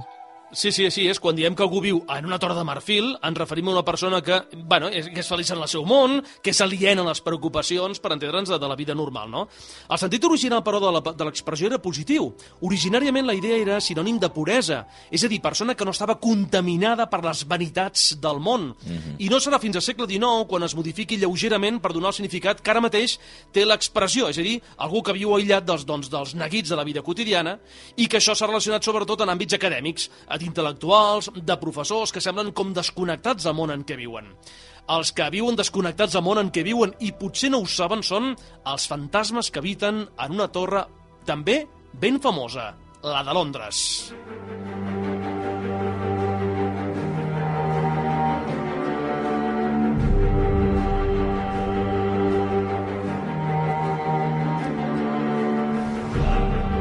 Sí, 0.53 0.73
sí, 0.73 0.89
sí, 0.91 1.05
és 1.07 1.21
quan 1.23 1.37
diem 1.39 1.55
que 1.55 1.63
algú 1.63 1.79
viu 1.85 2.01
en 2.11 2.27
una 2.27 2.39
torre 2.43 2.57
de 2.59 2.65
marfil, 2.67 3.13
ens 3.23 3.39
referim 3.39 3.69
a 3.69 3.75
una 3.77 3.85
persona 3.87 4.19
que, 4.21 4.41
bueno, 4.67 4.89
és, 4.91 5.07
que 5.07 5.23
és 5.23 5.29
feliç 5.31 5.53
en 5.55 5.61
el 5.63 5.69
seu 5.71 5.85
món, 5.87 6.17
que 6.43 6.51
s'aliena 6.51 7.05
les 7.07 7.21
preocupacions, 7.23 8.01
per 8.03 8.11
entendre'ns, 8.17 8.51
de, 8.51 8.59
de 8.59 8.71
la 8.71 8.75
vida 8.75 8.97
normal, 8.99 9.31
no? 9.31 9.45
El 9.87 10.01
sentit 10.03 10.27
original, 10.27 10.65
però, 10.67 10.81
de 10.83 11.29
l'expressió 11.29 11.69
era 11.71 11.79
positiu. 11.79 12.33
Originàriament 12.67 13.29
la 13.29 13.37
idea 13.39 13.61
era 13.63 13.79
sinònim 13.85 14.19
de 14.19 14.31
puresa, 14.35 14.81
és 15.11 15.23
a 15.23 15.31
dir, 15.31 15.39
persona 15.45 15.77
que 15.79 15.87
no 15.87 15.95
estava 15.95 16.19
contaminada 16.19 17.07
per 17.11 17.23
les 17.29 17.45
vanitats 17.47 18.09
del 18.21 18.43
món. 18.43 18.73
I 19.23 19.31
no 19.31 19.39
serà 19.39 19.63
fins 19.63 19.79
al 19.79 19.87
segle 19.87 20.09
XIX 20.11 20.49
quan 20.51 20.67
es 20.67 20.75
modifiqui 20.75 21.21
lleugerament 21.21 21.79
per 21.79 21.93
donar 21.95 22.11
el 22.11 22.19
significat 22.19 22.59
que 22.59 22.75
ara 22.75 22.83
mateix 22.83 23.21
té 23.55 23.63
l'expressió, 23.65 24.27
és 24.35 24.43
a 24.43 24.47
dir, 24.47 24.59
algú 24.83 25.05
que 25.07 25.15
viu 25.15 25.37
aïllat 25.37 25.65
dels, 25.69 25.87
doncs, 25.87 26.11
dels 26.11 26.35
neguits 26.35 26.75
de 26.75 26.81
la 26.81 26.85
vida 26.89 27.07
quotidiana 27.07 27.59
i 27.97 28.11
que 28.11 28.19
això 28.19 28.35
s'ha 28.35 28.51
relacionat 28.51 28.83
sobretot 28.83 29.23
en 29.23 29.31
àmbits 29.31 29.55
acadèmics, 29.55 30.11
d'intel·lectuals, 30.41 31.31
de 31.37 31.57
professors 31.61 32.13
que 32.13 32.23
semblen 32.25 32.53
com 32.57 32.75
desconnectats 32.77 33.47
del 33.47 33.57
món 33.59 33.73
en 33.75 33.85
què 33.87 33.99
viuen. 34.01 34.33
Els 34.91 35.13
que 35.15 35.29
viuen 35.31 35.59
desconnectats 35.59 36.17
del 36.17 36.25
món 36.27 36.41
en 36.41 36.51
què 36.51 36.65
viuen 36.67 36.97
i 37.05 37.13
potser 37.15 37.53
no 37.53 37.63
ho 37.63 37.69
saben 37.69 38.03
són 38.03 38.33
els 38.67 38.89
fantasmes 38.91 39.53
que 39.53 39.63
habiten 39.63 40.07
en 40.09 40.39
una 40.39 40.51
torre 40.51 40.87
també 41.29 41.63
ben 42.01 42.19
famosa, 42.21 42.73
la 43.05 43.25
de 43.27 43.37
Londres. 43.37 43.85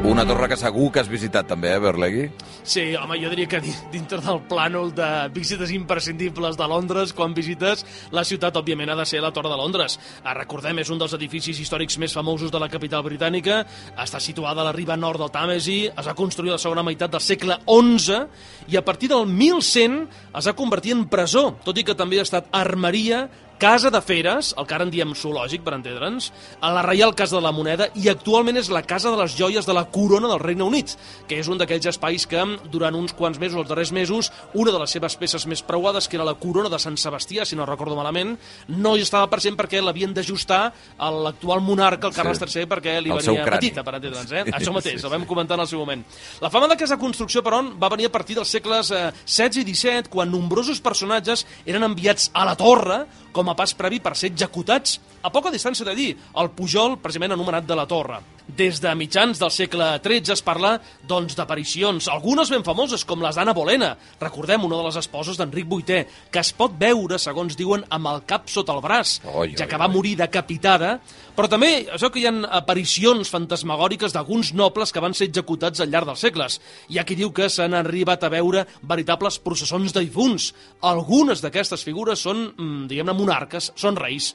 Una 0.09 0.23
torre 0.25 0.47
que 0.49 0.55
segur 0.57 0.87
que 0.91 1.03
has 1.03 1.09
visitat 1.11 1.45
també, 1.51 1.69
eh, 1.75 1.79
Berlegui? 1.79 2.23
Sí, 2.63 2.95
home, 2.97 3.19
jo 3.21 3.29
diria 3.29 3.47
que 3.47 3.59
di- 3.61 3.73
dintre 3.91 4.17
del 4.25 4.39
plànol 4.49 4.89
de 4.93 5.29
visites 5.31 5.69
imprescindibles 5.71 6.57
de 6.57 6.67
Londres, 6.67 7.13
quan 7.13 7.33
visites 7.35 7.85
la 8.11 8.23
ciutat, 8.23 8.55
òbviament, 8.57 8.89
ha 8.89 8.95
de 8.95 9.05
ser 9.05 9.21
la 9.21 9.31
Torre 9.31 9.49
de 9.49 9.57
Londres. 9.57 9.99
Ah, 10.23 10.33
Recordem, 10.33 10.79
és 10.79 10.89
un 10.89 10.97
dels 10.97 11.13
edificis 11.13 11.59
històrics 11.59 11.99
més 11.99 12.11
famosos 12.13 12.49
de 12.51 12.59
la 12.59 12.69
capital 12.69 13.03
britànica, 13.03 13.65
està 13.97 14.19
situada 14.19 14.61
a 14.61 14.63
la 14.63 14.71
riba 14.71 14.97
nord 14.97 15.19
del 15.19 15.29
Tàmesi, 15.29 15.91
es 15.95 16.07
va 16.07 16.15
construir 16.15 16.49
a 16.49 16.53
la 16.53 16.57
segona 16.57 16.81
meitat 16.83 17.11
del 17.11 17.21
segle 17.21 17.59
XI 17.67 18.25
i 18.69 18.77
a 18.77 18.83
partir 18.83 19.09
del 19.09 19.27
1100 19.27 20.07
es 20.35 20.47
va 20.47 20.53
convertir 20.53 20.93
en 20.93 21.05
presó, 21.07 21.55
tot 21.63 21.77
i 21.77 21.83
que 21.83 21.93
també 21.93 22.17
ha 22.17 22.23
estat 22.23 22.47
armeria, 22.51 23.29
Casa 23.59 23.89
de 23.91 23.99
Feres, 23.99 24.53
el 24.57 24.63
que 24.65 24.75
ara 24.77 24.85
en 24.87 24.91
diem 24.93 25.09
zoològic, 25.11 25.65
per 25.65 25.73
entendre'ns, 25.75 26.29
a 26.63 26.69
la 26.71 26.81
Reial 26.85 27.11
Casa 27.11 27.35
de 27.35 27.41
la 27.43 27.51
Moneda 27.51 27.89
i 27.99 28.07
actualment 28.07 28.55
és 28.55 28.69
la 28.71 28.85
Casa 28.87 29.11
de 29.11 29.17
les 29.19 29.35
Joies 29.35 29.67
de 29.67 29.73
la 29.75 29.83
Corona 29.91 30.29
del 30.31 30.39
Regne 30.39 30.63
Unit, 30.63 30.93
que 31.27 31.41
és 31.41 31.49
un 31.51 31.59
d'aquells 31.59 31.89
espais 31.91 32.23
que 32.23 32.39
durant 32.71 32.95
uns 32.95 33.11
quants 33.11 33.35
mesos, 33.35 33.59
els 33.59 33.67
darrers 33.67 33.91
mesos, 33.91 34.31
una 34.55 34.71
de 34.71 34.79
les 34.79 34.95
seves 34.95 35.17
peces 35.19 35.45
més 35.51 35.61
preuades, 35.61 36.07
que 36.07 36.15
era 36.15 36.23
la 36.23 36.37
Corona 36.39 36.71
de 36.71 36.79
Sant 36.79 36.95
Sebastià, 36.95 37.43
si 37.43 37.59
no 37.59 37.67
recordo 37.67 37.97
malament, 37.99 38.37
no 38.71 38.95
hi 38.95 39.03
estava 39.03 39.27
present 39.27 39.59
perquè 39.59 39.83
l'havien 39.83 40.15
d'ajustar 40.15 40.61
a 40.97 41.11
l'actual 41.11 41.59
monarca, 41.59 42.07
el 42.07 42.15
Carles 42.15 42.39
Sí. 42.39 42.61
III, 42.61 42.67
perquè 42.71 42.95
li 43.03 43.11
El 43.11 43.19
venia 43.19 43.43
petita, 43.43 43.83
per 43.83 43.95
entendre'ns, 43.99 44.31
eh? 44.31 44.43
Sí, 44.45 44.51
Això 44.55 44.71
mateix, 44.71 45.01
sí, 45.01 45.05
ho 45.05 45.09
vam 45.11 45.27
sí. 45.27 45.27
comentar 45.27 45.57
en 45.59 45.65
el 45.65 45.67
seu 45.67 45.79
moment. 45.83 46.05
La 46.39 46.49
fama 46.49 46.69
d'aquesta 46.71 46.97
construcció, 46.97 47.43
però, 47.43 47.59
va 47.75 47.89
venir 47.91 48.07
a 48.07 48.11
partir 48.15 48.39
dels 48.39 48.47
segles 48.47 48.91
eh, 48.91 49.11
XVI 49.25 49.59
i 49.59 49.73
XVII, 49.75 50.07
quan 50.09 50.31
nombrosos 50.31 50.79
personatges 50.79 51.45
eren 51.65 51.83
enviats 51.83 52.31
a 52.33 52.45
la 52.47 52.55
torre 52.55 53.03
com 53.31 53.49
a 53.49 53.55
pas 53.57 53.73
previ 53.77 54.01
per 54.03 54.15
ser 54.17 54.31
executats 54.33 54.99
a 55.21 55.31
poca 55.33 55.51
distància 55.53 55.85
d'allí, 55.85 56.11
el 56.41 56.51
Pujol, 56.55 56.97
precisament 57.01 57.35
anomenat 57.35 57.67
de 57.67 57.77
la 57.77 57.87
Torre. 57.89 58.21
Des 58.57 58.79
de 58.81 58.89
mitjans 58.97 59.37
del 59.37 59.51
segle 59.53 59.87
XIII 60.01 60.33
es 60.33 60.41
parla 60.41 60.71
doncs, 61.07 61.35
d'aparicions, 61.37 62.07
algunes 62.09 62.49
ben 62.49 62.63
famoses, 62.65 63.03
com 63.05 63.21
les 63.21 63.37
d'Anna 63.37 63.53
Bolena, 63.53 63.91
recordem, 64.21 64.63
una 64.65 64.79
de 64.79 64.87
les 64.87 64.97
esposes 64.97 65.37
d'Enric 65.37 65.67
VIII, 65.69 65.99
que 66.33 66.41
es 66.41 66.49
pot 66.57 66.73
veure, 66.79 67.19
segons 67.21 67.57
diuen, 67.59 67.83
amb 67.93 68.09
el 68.09 68.23
cap 68.25 68.49
sota 68.49 68.73
el 68.73 68.81
braç, 68.81 69.19
Oi, 69.23 69.53
ja 69.53 69.67
oi, 69.67 69.69
que 69.69 69.77
va 69.77 69.85
oi. 69.85 69.93
morir 69.93 70.15
decapitada, 70.17 70.95
però 71.37 71.47
també, 71.51 71.85
això 71.93 72.09
que 72.09 72.23
hi 72.23 72.25
ha 72.25 72.33
aparicions 72.57 73.29
fantasmagòriques 73.29 74.15
d'alguns 74.15 74.53
nobles 74.57 74.91
que 74.91 75.03
van 75.03 75.13
ser 75.13 75.29
executats 75.29 75.79
al 75.79 75.93
llarg 75.93 76.09
dels 76.09 76.25
segles. 76.25 76.57
Hi 76.89 76.97
ha 76.97 77.05
qui 77.05 77.19
diu 77.19 77.29
que 77.31 77.51
s'han 77.53 77.77
arribat 77.77 78.25
a 78.25 78.31
veure 78.33 78.65
veritables 78.81 79.37
processons 79.45 79.93
de 79.93 80.01
difunts. 80.07 80.53
Algunes 80.81 81.45
d'aquestes 81.45 81.85
figures 81.85 82.25
són, 82.25 82.49
mm, 82.57 82.87
diguem-ne, 82.89 83.13
monarques, 83.13 83.71
són 83.75 83.95
reis. 83.95 84.33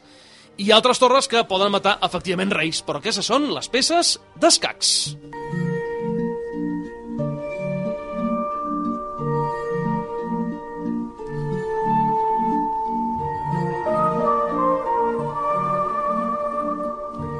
Ha 0.54 0.76
altres 0.76 1.00
torres 1.02 1.26
que 1.26 1.42
poden 1.50 1.72
matar, 1.74 1.96
efectivament, 2.06 2.52
reis, 2.54 2.78
però 2.86 3.00
aquestes 3.00 3.26
són 3.26 3.48
les 3.50 3.66
peces 3.72 4.14
d'escacs. 4.38 4.92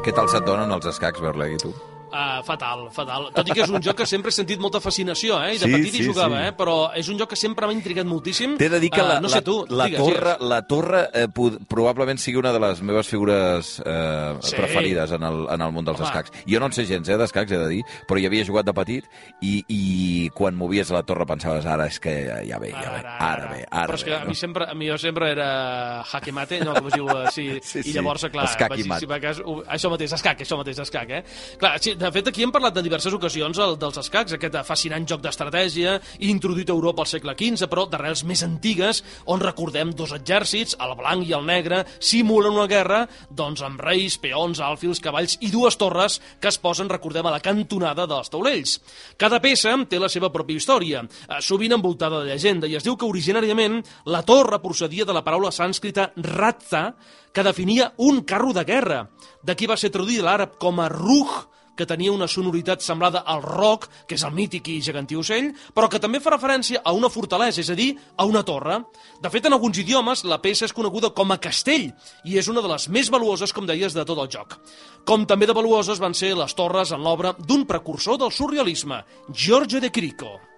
Què 0.05 0.13
tal 0.13 0.29
se't 0.29 0.45
donen 0.45 0.75
els 0.75 0.91
escacs, 0.91 1.23
Berlegui, 1.23 1.63
tu? 1.63 1.94
Uh, 2.15 2.45
fatal, 2.47 2.85
fatal. 2.95 3.25
Tot 3.35 3.49
i 3.49 3.55
que 3.57 3.65
és 3.65 3.71
un 3.75 3.83
joc 3.83 3.97
que 3.99 4.07
sempre 4.07 4.31
he 4.31 4.33
sentit 4.37 4.61
molta 4.63 4.79
fascinació, 4.79 5.41
eh? 5.43 5.57
I 5.57 5.59
de 5.59 5.67
Sí, 5.67 5.73
petit 5.73 5.95
sí, 5.97 6.03
hi 6.05 6.07
jugava, 6.07 6.37
sí. 6.39 6.47
eh? 6.47 6.53
Però 6.55 6.77
és 6.95 7.09
un 7.11 7.19
joc 7.19 7.31
que 7.33 7.37
sempre 7.41 7.67
m'ha 7.67 7.75
intrigat 7.75 8.07
moltíssim. 8.07 8.53
T'he 8.61 8.69
de 8.71 8.79
dir 8.79 8.91
que 8.95 9.01
Eh, 9.01 9.09
la, 9.09 9.17
no 9.21 9.29
sé 9.29 9.41
la, 9.41 9.43
tu, 9.43 9.57
la 9.69 9.87
digues, 9.89 9.99
torre, 9.99 10.35
digues. 10.37 10.49
la 10.49 10.61
torre 10.71 11.01
eh, 11.13 11.27
probablement 11.69 12.19
sigui 12.23 12.39
una 12.39 12.53
de 12.55 12.61
les 12.63 12.83
meves 12.83 13.09
figures 13.09 13.83
eh, 13.85 14.37
Sí. 14.41 14.55
preferides 14.55 15.11
en 15.13 15.23
el, 15.27 15.47
en 15.51 15.61
el 15.67 15.73
món 15.73 15.85
dels 15.85 15.99
Home. 15.99 16.07
escacs. 16.09 16.31
Jo 16.47 16.61
no 16.61 16.67
en 16.67 16.73
sé 16.73 16.85
gens, 16.87 17.09
eh, 17.09 17.17
d'escacs, 17.19 17.51
he 17.51 17.59
de 17.59 17.69
dir, 17.69 17.83
però 18.07 18.21
hi 18.21 18.27
havia 18.27 18.45
jugat 18.47 18.67
de 18.67 18.73
petit 18.75 19.05
i, 19.43 19.65
i 19.69 20.29
quan 20.35 20.55
movies 20.55 20.91
la 20.95 21.03
torre 21.03 21.27
pensaves, 21.27 21.67
ara 21.67 21.87
és 21.91 21.99
que 21.99 22.15
ja, 22.47 22.59
ve, 22.63 22.71
ja 22.71 22.91
ve, 22.95 23.03
ara 23.19 23.51
ve, 23.51 23.67
ara 23.71 23.87
Però 23.91 23.95
és 23.99 24.05
que 24.05 24.11
ve. 24.11 24.17
a 24.23 24.25
mi 24.25 24.35
sempre, 24.39 24.69
a 24.71 24.75
mi 24.75 24.87
jo 24.89 24.99
sempre 24.99 25.31
era 25.33 26.05
jaque 26.13 26.31
mate, 26.33 26.61
no, 26.65 26.75
com 26.75 26.87
es 26.87 26.95
diu, 26.95 27.09
eh, 27.11 27.27
sí, 27.33 27.49
Sí, 27.65 27.81
i 27.91 27.93
llavors, 27.93 28.25
clar, 28.31 28.45
escac 28.47 28.71
vaig- 28.71 28.87
mat. 28.87 29.01
si 29.01 29.07
va 29.07 29.19
cas, 29.19 29.41
això 29.41 29.91
mateix, 29.91 30.13
escac, 30.13 30.41
això 30.47 30.57
mateix, 30.57 30.79
escac, 30.79 31.11
eh? 31.11 31.25
Clar, 31.59 31.79
sí, 31.81 31.95
de 32.05 32.11
fet, 32.13 32.27
aquí 32.29 32.43
hem 32.45 32.51
parlat 32.53 32.75
de 32.77 32.83
diverses 32.85 33.15
ocasions 33.17 33.57
el, 33.65 33.79
dels 33.81 33.97
escacs, 34.03 34.35
aquest 34.37 34.59
fascinant 34.69 35.07
joc 35.09 35.23
d'estratègia, 35.25 35.95
introduït 36.29 36.69
a 36.69 36.75
Europa 36.75 37.01
al 37.01 37.09
segle 37.09 37.33
XV, 37.39 37.65
però 37.71 37.87
d'arrels 37.89 38.27
més 38.29 38.43
antigues, 38.45 39.01
on 39.33 39.41
recordem 39.41 39.95
dos 39.97 40.13
exèrcits, 40.13 40.77
el 40.85 40.93
blanc 40.99 41.25
i 41.25 41.33
el 41.33 41.47
negre, 41.49 41.79
simulen 42.05 42.59
una 42.59 42.69
guerra, 42.69 42.99
doncs 43.31 43.65
amb 43.65 43.81
reis, 43.81 44.19
peons, 44.21 44.61
àlfils, 44.61 45.01
cavalls 45.01 45.39
i 45.41 45.49
dues 45.55 45.79
torres 45.81 46.19
que 46.43 46.51
es 46.53 46.61
posen, 46.61 46.93
recordem, 46.93 47.25
a 47.25 47.33
la 47.39 47.41
cantonada 47.41 48.05
dels 48.11 48.29
taulells. 48.35 48.77
Cada 49.17 49.41
peça 49.41 49.73
té 49.89 50.03
la 50.03 50.13
seva 50.13 50.29
pròpia 50.35 50.61
història, 50.61 51.07
eh, 51.07 51.41
sovint 51.41 51.73
envoltada 51.79 52.21
de 52.21 52.35
llegenda, 52.35 52.69
i 52.69 52.77
es 52.77 52.85
diu 52.85 52.99
que 53.01 53.09
originàriament 53.09 53.81
la 54.13 54.21
torre 54.29 54.61
procedia 54.61 55.09
de 55.09 55.17
la 55.17 55.25
paraula 55.25 55.55
sànscrita 55.55 56.11
ratza, 56.21 56.91
que 57.33 57.43
definia 57.43 57.95
un 57.97 58.23
carro 58.29 58.53
de 58.53 58.63
guerra. 58.65 59.03
D'aquí 59.43 59.67
va 59.67 59.81
ser 59.81 59.91
traduïda 59.91 60.29
l'àrab 60.29 60.61
com 60.61 60.79
a 60.81 60.93
ruj, 60.93 61.54
que 61.77 61.87
tenia 61.87 62.13
una 62.13 62.29
sonoritat 62.31 62.83
semblada 62.83 63.25
al 63.27 63.43
roc, 63.43 63.89
que 64.09 64.17
és 64.19 64.25
el 64.27 64.35
mític 64.35 64.71
i 64.73 64.81
gegantí 64.85 65.19
ocell, 65.19 65.51
però 65.75 65.91
que 65.91 66.01
també 66.03 66.21
fa 66.23 66.35
referència 66.35 66.83
a 66.85 66.95
una 66.97 67.11
fortalesa, 67.11 67.61
és 67.61 67.71
a 67.71 67.79
dir, 67.79 67.91
a 68.17 68.27
una 68.29 68.45
torre. 68.47 68.81
De 69.21 69.31
fet, 69.31 69.47
en 69.47 69.57
alguns 69.57 69.79
idiomes, 69.83 70.25
la 70.25 70.41
peça 70.43 70.69
és 70.69 70.77
coneguda 70.77 71.13
com 71.15 71.35
a 71.35 71.41
castell, 71.43 71.91
i 72.25 72.39
és 72.39 72.49
una 72.49 72.63
de 72.65 72.71
les 72.71 72.89
més 72.89 73.11
valuoses, 73.11 73.53
com 73.53 73.67
deies, 73.67 73.95
de 73.95 74.07
tot 74.07 74.19
el 74.23 74.31
joc. 74.31 74.59
Com 75.05 75.27
també 75.29 75.47
de 75.51 75.57
valuoses 75.57 76.01
van 76.01 76.15
ser 76.15 76.35
les 76.39 76.55
torres 76.57 76.95
en 76.95 77.05
l'obra 77.05 77.35
d'un 77.39 77.67
precursor 77.69 78.19
del 78.19 78.33
surrealisme, 78.33 79.05
Giorgio 79.31 79.81
de 79.81 79.91
Chirico. 79.91 80.54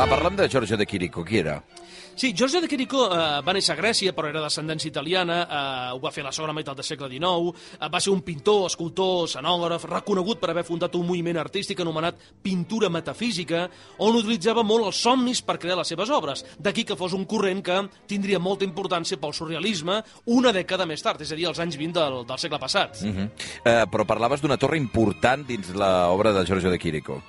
Va, 0.00 0.06
parlem 0.08 0.32
de 0.32 0.48
Giorgio 0.48 0.78
de 0.80 0.86
Chirico, 0.86 1.22
qui 1.22 1.36
era? 1.42 1.58
Sí, 2.16 2.32
Giorgio 2.32 2.62
de 2.62 2.68
Chirico 2.72 3.02
eh, 3.12 3.16
va 3.44 3.52
néixer 3.52 3.74
a 3.74 3.76
Grècia, 3.76 4.14
però 4.16 4.30
era 4.30 4.40
d'ascendència 4.40 4.88
italiana, 4.88 5.36
eh, 5.42 5.88
ho 5.92 5.98
va 6.00 6.08
fer 6.14 6.22
a 6.22 6.30
la 6.30 6.32
segona 6.32 6.54
meitat 6.56 6.78
del 6.78 6.86
segle 6.88 7.10
XIX, 7.12 7.50
eh, 7.76 7.88
va 7.92 8.00
ser 8.00 8.14
un 8.14 8.22
pintor, 8.24 8.62
escultor, 8.70 9.26
escenògraf, 9.26 9.84
reconegut 9.90 10.40
per 10.40 10.54
haver 10.54 10.62
fundat 10.64 10.94
un 10.96 11.04
moviment 11.04 11.36
artístic 11.42 11.82
anomenat 11.84 12.16
pintura 12.40 12.88
metafísica, 12.88 13.66
on 14.00 14.16
utilitzava 14.16 14.64
molt 14.64 14.88
els 14.88 15.02
somnis 15.04 15.42
per 15.44 15.58
crear 15.60 15.76
les 15.76 15.92
seves 15.92 16.12
obres. 16.16 16.46
D'aquí 16.56 16.86
que 16.88 16.96
fos 16.96 17.12
un 17.12 17.26
corrent 17.28 17.60
que 17.66 17.76
tindria 18.08 18.40
molta 18.40 18.64
importància 18.64 19.20
pel 19.20 19.36
surrealisme 19.36 19.98
una 20.32 20.54
dècada 20.56 20.86
més 20.88 21.04
tard, 21.04 21.20
és 21.20 21.34
a 21.34 21.36
dir, 21.36 21.44
als 21.50 21.60
anys 21.60 21.76
20 21.76 22.00
del, 22.00 22.22
del 22.24 22.40
segle 22.40 22.62
passat. 22.62 23.02
Uh 23.04 23.12
-huh. 23.12 23.28
eh, 23.66 23.84
però 23.84 24.08
parlaves 24.08 24.40
d'una 24.40 24.56
torre 24.56 24.78
important 24.78 25.44
dins 25.44 25.74
l'obra 25.74 26.32
de 26.32 26.46
Giorgio 26.46 26.70
de 26.70 26.78
Chirico. 26.78 27.20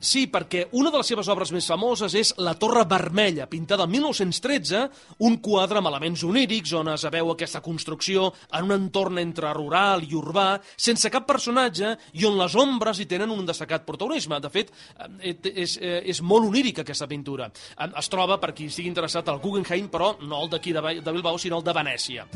Sí, 0.00 0.22
perquè 0.32 0.62
una 0.80 0.88
de 0.90 0.96
les 0.96 1.10
seves 1.12 1.28
obres 1.28 1.50
més 1.52 1.66
famoses 1.68 2.14
és 2.16 2.30
La 2.40 2.54
Torre 2.56 2.86
Vermella, 2.88 3.44
pintada 3.50 3.84
el 3.84 3.90
1913, 3.92 4.78
un 5.26 5.36
quadre 5.44 5.76
amb 5.82 5.90
elements 5.90 6.22
onírics 6.24 6.72
on 6.78 6.88
es 6.94 7.04
veu 7.12 7.28
aquesta 7.34 7.60
construcció 7.60 8.30
en 8.56 8.64
un 8.64 8.72
entorn 8.78 9.18
entre 9.20 9.52
rural 9.52 10.00
i 10.08 10.14
urbà, 10.16 10.54
sense 10.80 11.10
cap 11.12 11.26
personatge 11.28 11.92
i 12.16 12.24
on 12.24 12.38
les 12.40 12.56
ombres 12.56 12.98
hi 12.98 13.06
tenen 13.10 13.28
un 13.34 13.44
destacat 13.44 13.84
protagonisme. 13.84 14.40
De 14.40 14.48
fet, 14.48 14.72
eh, 15.20 15.36
és, 15.52 15.76
eh, 15.82 16.00
és 16.06 16.22
molt 16.22 16.48
onírica 16.48 16.80
aquesta 16.80 17.06
pintura. 17.06 17.50
Eh, 17.78 17.90
Es 18.00 18.08
troba, 18.08 18.38
per 18.40 18.54
qui 18.54 18.70
estigui 18.70 18.88
interessat, 18.88 19.28
al 19.28 19.38
Guggenheim, 19.40 19.90
però 19.90 20.14
no 20.22 20.42
el 20.42 20.48
d'aquí 20.48 20.72
de 20.72 20.80
Ba- 20.80 20.94
de 20.94 21.12
Bilbao, 21.12 21.36
sinó 21.38 21.58
el 21.58 21.64
de 21.64 21.74
Venècia. 21.74 22.26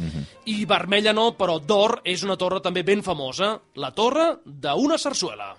I 0.44 0.66
vermella 0.66 1.14
no, 1.14 1.30
però 1.38 1.58
d'or 1.58 2.02
és 2.04 2.22
una 2.22 2.36
torre 2.36 2.60
també 2.60 2.82
ben 2.84 3.02
famosa, 3.02 3.58
la 3.76 3.90
torre 3.92 4.40
d'una 4.44 4.98
sarsuela. 4.98 5.54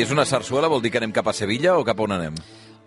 És 0.00 0.08
una 0.14 0.24
sarsuela 0.24 0.68
vol 0.72 0.80
dir 0.80 0.88
que 0.94 0.96
anem 0.96 1.10
cap 1.12 1.26
a 1.28 1.34
Sevilla 1.36 1.74
o 1.76 1.84
cap 1.84 1.98
a 2.00 2.04
on 2.06 2.14
anem? 2.14 2.36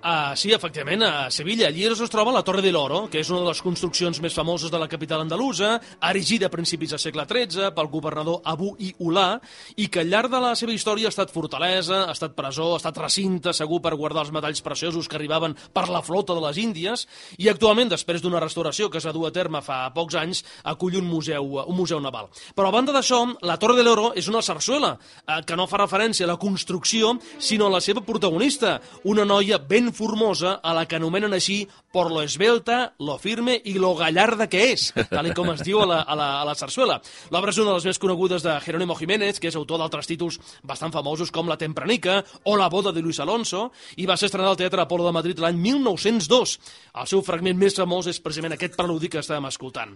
Uh, 0.03 0.35
sí, 0.35 0.51
efectivament, 0.51 0.99
a 1.01 1.31
Sevilla. 1.31 1.69
Allí 1.69 1.85
es 1.87 2.09
troba 2.11 2.33
la 2.35 2.41
Torre 2.43 2.59
de 2.61 2.73
l'Oro, 2.75 3.05
que 3.07 3.21
és 3.21 3.29
una 3.31 3.39
de 3.39 3.47
les 3.47 3.61
construccions 3.63 4.17
més 4.19 4.33
famoses 4.35 4.67
de 4.67 4.75
la 4.75 4.89
capital 4.91 5.21
andalusa, 5.23 5.77
erigida 6.09 6.49
a 6.49 6.51
principis 6.51 6.91
del 6.91 6.99
segle 6.99 7.23
XIII 7.23 7.69
pel 7.71 7.87
governador 7.87 8.41
Abu 8.43 8.73
i 8.83 8.89
Ulà, 8.99 9.39
i 9.79 9.87
que 9.87 10.01
al 10.03 10.11
llarg 10.11 10.27
de 10.33 10.41
la 10.43 10.57
seva 10.59 10.75
història 10.75 11.07
ha 11.07 11.13
estat 11.13 11.31
fortalesa, 11.31 12.01
ha 12.09 12.11
estat 12.11 12.35
presó, 12.35 12.73
ha 12.73 12.81
estat 12.81 12.99
recinte, 12.99 13.53
segur, 13.55 13.79
per 13.79 13.93
guardar 13.95 14.25
els 14.25 14.33
metalls 14.35 14.59
preciosos 14.65 15.07
que 15.07 15.15
arribaven 15.15 15.55
per 15.71 15.85
la 15.87 16.03
flota 16.03 16.35
de 16.35 16.43
les 16.49 16.59
Índies, 16.59 17.05
i 17.39 17.47
actualment, 17.47 17.93
després 17.95 18.19
d'una 18.19 18.43
restauració 18.43 18.91
que 18.91 18.99
es 18.99 19.07
va 19.07 19.15
dur 19.15 19.29
a 19.29 19.31
terme 19.31 19.63
fa 19.63 19.85
pocs 19.95 20.19
anys, 20.19 20.43
acull 20.67 20.99
un 20.99 21.07
museu, 21.07 21.61
un 21.63 21.79
museu 21.79 22.03
naval. 22.03 22.27
Però 22.51 22.67
a 22.67 22.75
banda 22.75 22.91
d'això, 22.91 23.21
la 23.47 23.55
Torre 23.55 23.79
de 23.79 23.87
l'Oro 23.87 24.11
és 24.19 24.27
una 24.27 24.43
sarsuela, 24.43 24.97
eh, 24.99 25.39
que 25.47 25.55
no 25.55 25.71
fa 25.71 25.79
referència 25.85 26.27
a 26.27 26.33
la 26.33 26.39
construcció, 26.43 27.15
sinó 27.39 27.71
a 27.71 27.77
la 27.77 27.83
seva 27.87 28.03
protagonista, 28.03 28.81
una 29.07 29.23
noia 29.23 29.63
ben 29.63 29.92
formosa 29.93 30.57
a 30.63 30.73
la 30.75 30.85
que 30.89 30.97
anomenen 30.97 31.33
així 31.33 31.63
por 31.93 32.09
lo 32.11 32.23
esbelta, 32.23 32.95
lo 32.99 33.19
firme 33.21 33.59
i 33.63 33.75
lo 33.77 33.93
gallarda 33.95 34.47
que 34.49 34.71
és, 34.73 34.87
tal 35.11 35.29
com 35.37 35.51
es 35.53 35.61
diu 35.61 35.83
a 35.83 35.87
la, 35.87 35.99
a 36.01 36.15
la, 36.17 36.29
a 36.41 36.45
la 36.47 36.55
sarsuela. 36.57 36.97
L'obra 37.31 37.53
és 37.53 37.59
una 37.61 37.69
de 37.69 37.77
les 37.77 37.85
més 37.91 38.01
conegudes 38.01 38.43
de 38.43 38.55
Jerónimo 38.65 38.97
Jiménez, 38.97 39.39
que 39.39 39.51
és 39.51 39.57
autor 39.59 39.77
d'altres 39.81 40.09
títols 40.09 40.39
bastant 40.65 40.93
famosos 40.93 41.31
com 41.31 41.49
La 41.49 41.59
Tempranica 41.61 42.23
o 42.49 42.57
La 42.57 42.69
boda 42.73 42.91
de 42.91 43.03
Luis 43.05 43.21
Alonso, 43.21 43.67
i 43.97 44.07
va 44.09 44.17
ser 44.17 44.31
estrenada 44.31 44.55
al 44.55 44.59
Teatre 44.59 44.81
Apolo 44.81 45.05
de 45.05 45.13
Madrid 45.13 45.39
l'any 45.39 45.61
1902. 45.61 46.57
El 46.97 47.09
seu 47.13 47.21
fragment 47.25 47.61
més 47.61 47.77
famós 47.77 48.09
és 48.09 48.21
precisament 48.23 48.57
aquest 48.57 48.77
preludi 48.79 49.11
que 49.13 49.21
estàvem 49.21 49.49
escoltant. 49.51 49.93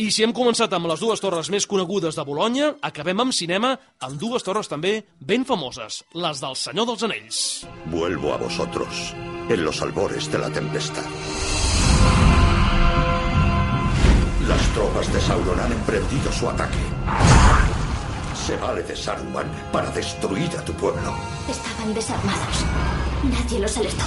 I 0.00 0.08
si 0.10 0.24
hem 0.24 0.32
començat 0.32 0.72
amb 0.72 0.88
les 0.88 1.04
dues 1.04 1.20
torres 1.20 1.52
més 1.52 1.68
conegudes 1.68 2.16
de 2.16 2.24
Bologna, 2.24 2.72
acabem 2.80 3.20
amb 3.20 3.36
cinema 3.36 3.76
amb 4.00 4.16
dues 4.20 4.46
torres 4.46 4.72
també 4.72 5.02
ben 5.20 5.44
famoses, 5.44 6.02
les 6.16 6.40
del 6.40 6.56
Senyor 6.56 6.88
dels 6.88 7.04
Anells. 7.04 7.40
Vuelvo 7.92 8.32
a 8.32 8.40
vosotros 8.40 9.12
en 9.48 9.64
los 9.64 9.82
albores 9.82 10.30
de 10.30 10.38
la 10.38 10.50
tempestad. 10.50 11.04
Las 14.48 14.62
tropas 14.74 15.12
de 15.12 15.20
Sauron 15.20 15.60
han 15.60 15.72
emprendido 15.72 16.32
su 16.32 16.48
ataque. 16.48 16.78
Se 18.34 18.56
vale 18.56 18.82
de 18.82 18.94
Saruman 18.94 19.46
para 19.72 19.90
destruir 19.90 20.50
a 20.58 20.64
tu 20.64 20.74
pueblo. 20.74 21.14
Estaban 21.48 21.94
desarmados. 21.94 22.64
Nadie 23.22 23.58
los 23.60 23.76
alertó. 23.76 24.04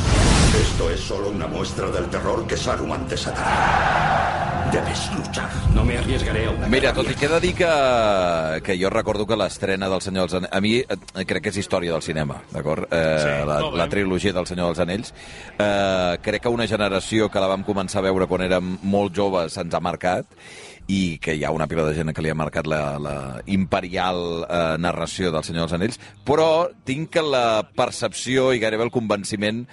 Esto 0.61 0.91
es 0.91 0.99
solo 0.99 1.29
una 1.29 1.47
muestra 1.47 1.89
del 1.89 2.05
terror 2.07 2.45
que 2.45 2.55
Saruman 2.55 3.07
desatará. 3.07 4.56
Debes 4.71 5.09
luchar. 5.15 5.49
No 5.73 5.85
me 5.85 5.97
arriesgaré 5.97 6.45
a 6.47 6.51
una 6.51 6.67
Mira, 6.67 6.91
tot 6.93 7.07
i 7.09 7.15
que 7.15 7.25
he 7.27 7.31
de 7.31 7.39
dir 7.39 7.53
que, 7.55 7.69
que 8.65 8.75
jo 8.79 8.89
recordo 8.91 9.25
que 9.27 9.37
l'estrena 9.39 9.87
del 9.89 10.01
Senyor 10.03 10.27
dels 10.27 10.37
Anells... 10.41 10.53
A 10.57 10.61
mi 10.63 10.73
eh, 10.81 11.25
crec 11.29 11.45
que 11.47 11.53
és 11.53 11.59
història 11.61 11.93
del 11.95 12.03
cinema, 12.05 12.41
d'acord? 12.51 12.87
Eh, 12.91 13.03
Sí, 13.17 13.33
la, 13.47 13.59
la 13.83 13.87
trilogia 13.89 14.33
del 14.35 14.47
Senyor 14.49 14.71
dels 14.73 14.83
Anells. 14.83 15.13
Eh, 15.57 16.17
crec 16.25 16.43
que 16.43 16.53
una 16.53 16.67
generació 16.67 17.31
que 17.31 17.43
la 17.43 17.49
vam 17.51 17.63
començar 17.67 18.01
a 18.03 18.07
veure 18.09 18.27
quan 18.27 18.43
érem 18.45 18.75
molt 18.83 19.15
joves 19.15 19.57
ens 19.57 19.73
ha 19.73 19.83
marcat 19.83 20.27
i 20.87 21.17
que 21.19 21.33
hi 21.35 21.43
ha 21.43 21.51
una 21.51 21.67
pila 21.67 21.83
de 21.87 21.95
gent 21.97 22.13
que 22.15 22.23
li 22.23 22.31
ha 22.31 22.37
marcat 22.37 22.67
la, 22.67 22.81
la 22.99 23.17
imperial 23.51 24.45
eh, 24.47 24.63
narració 24.79 25.31
del 25.35 25.43
Senyor 25.47 25.65
dels 25.67 25.75
Anells, 25.79 25.99
però 26.27 26.67
tinc 26.87 27.11
que 27.15 27.23
la 27.23 27.63
percepció 27.75 28.53
i 28.55 28.63
gairebé 28.63 28.87
el 28.87 28.93
convenciment 28.95 29.65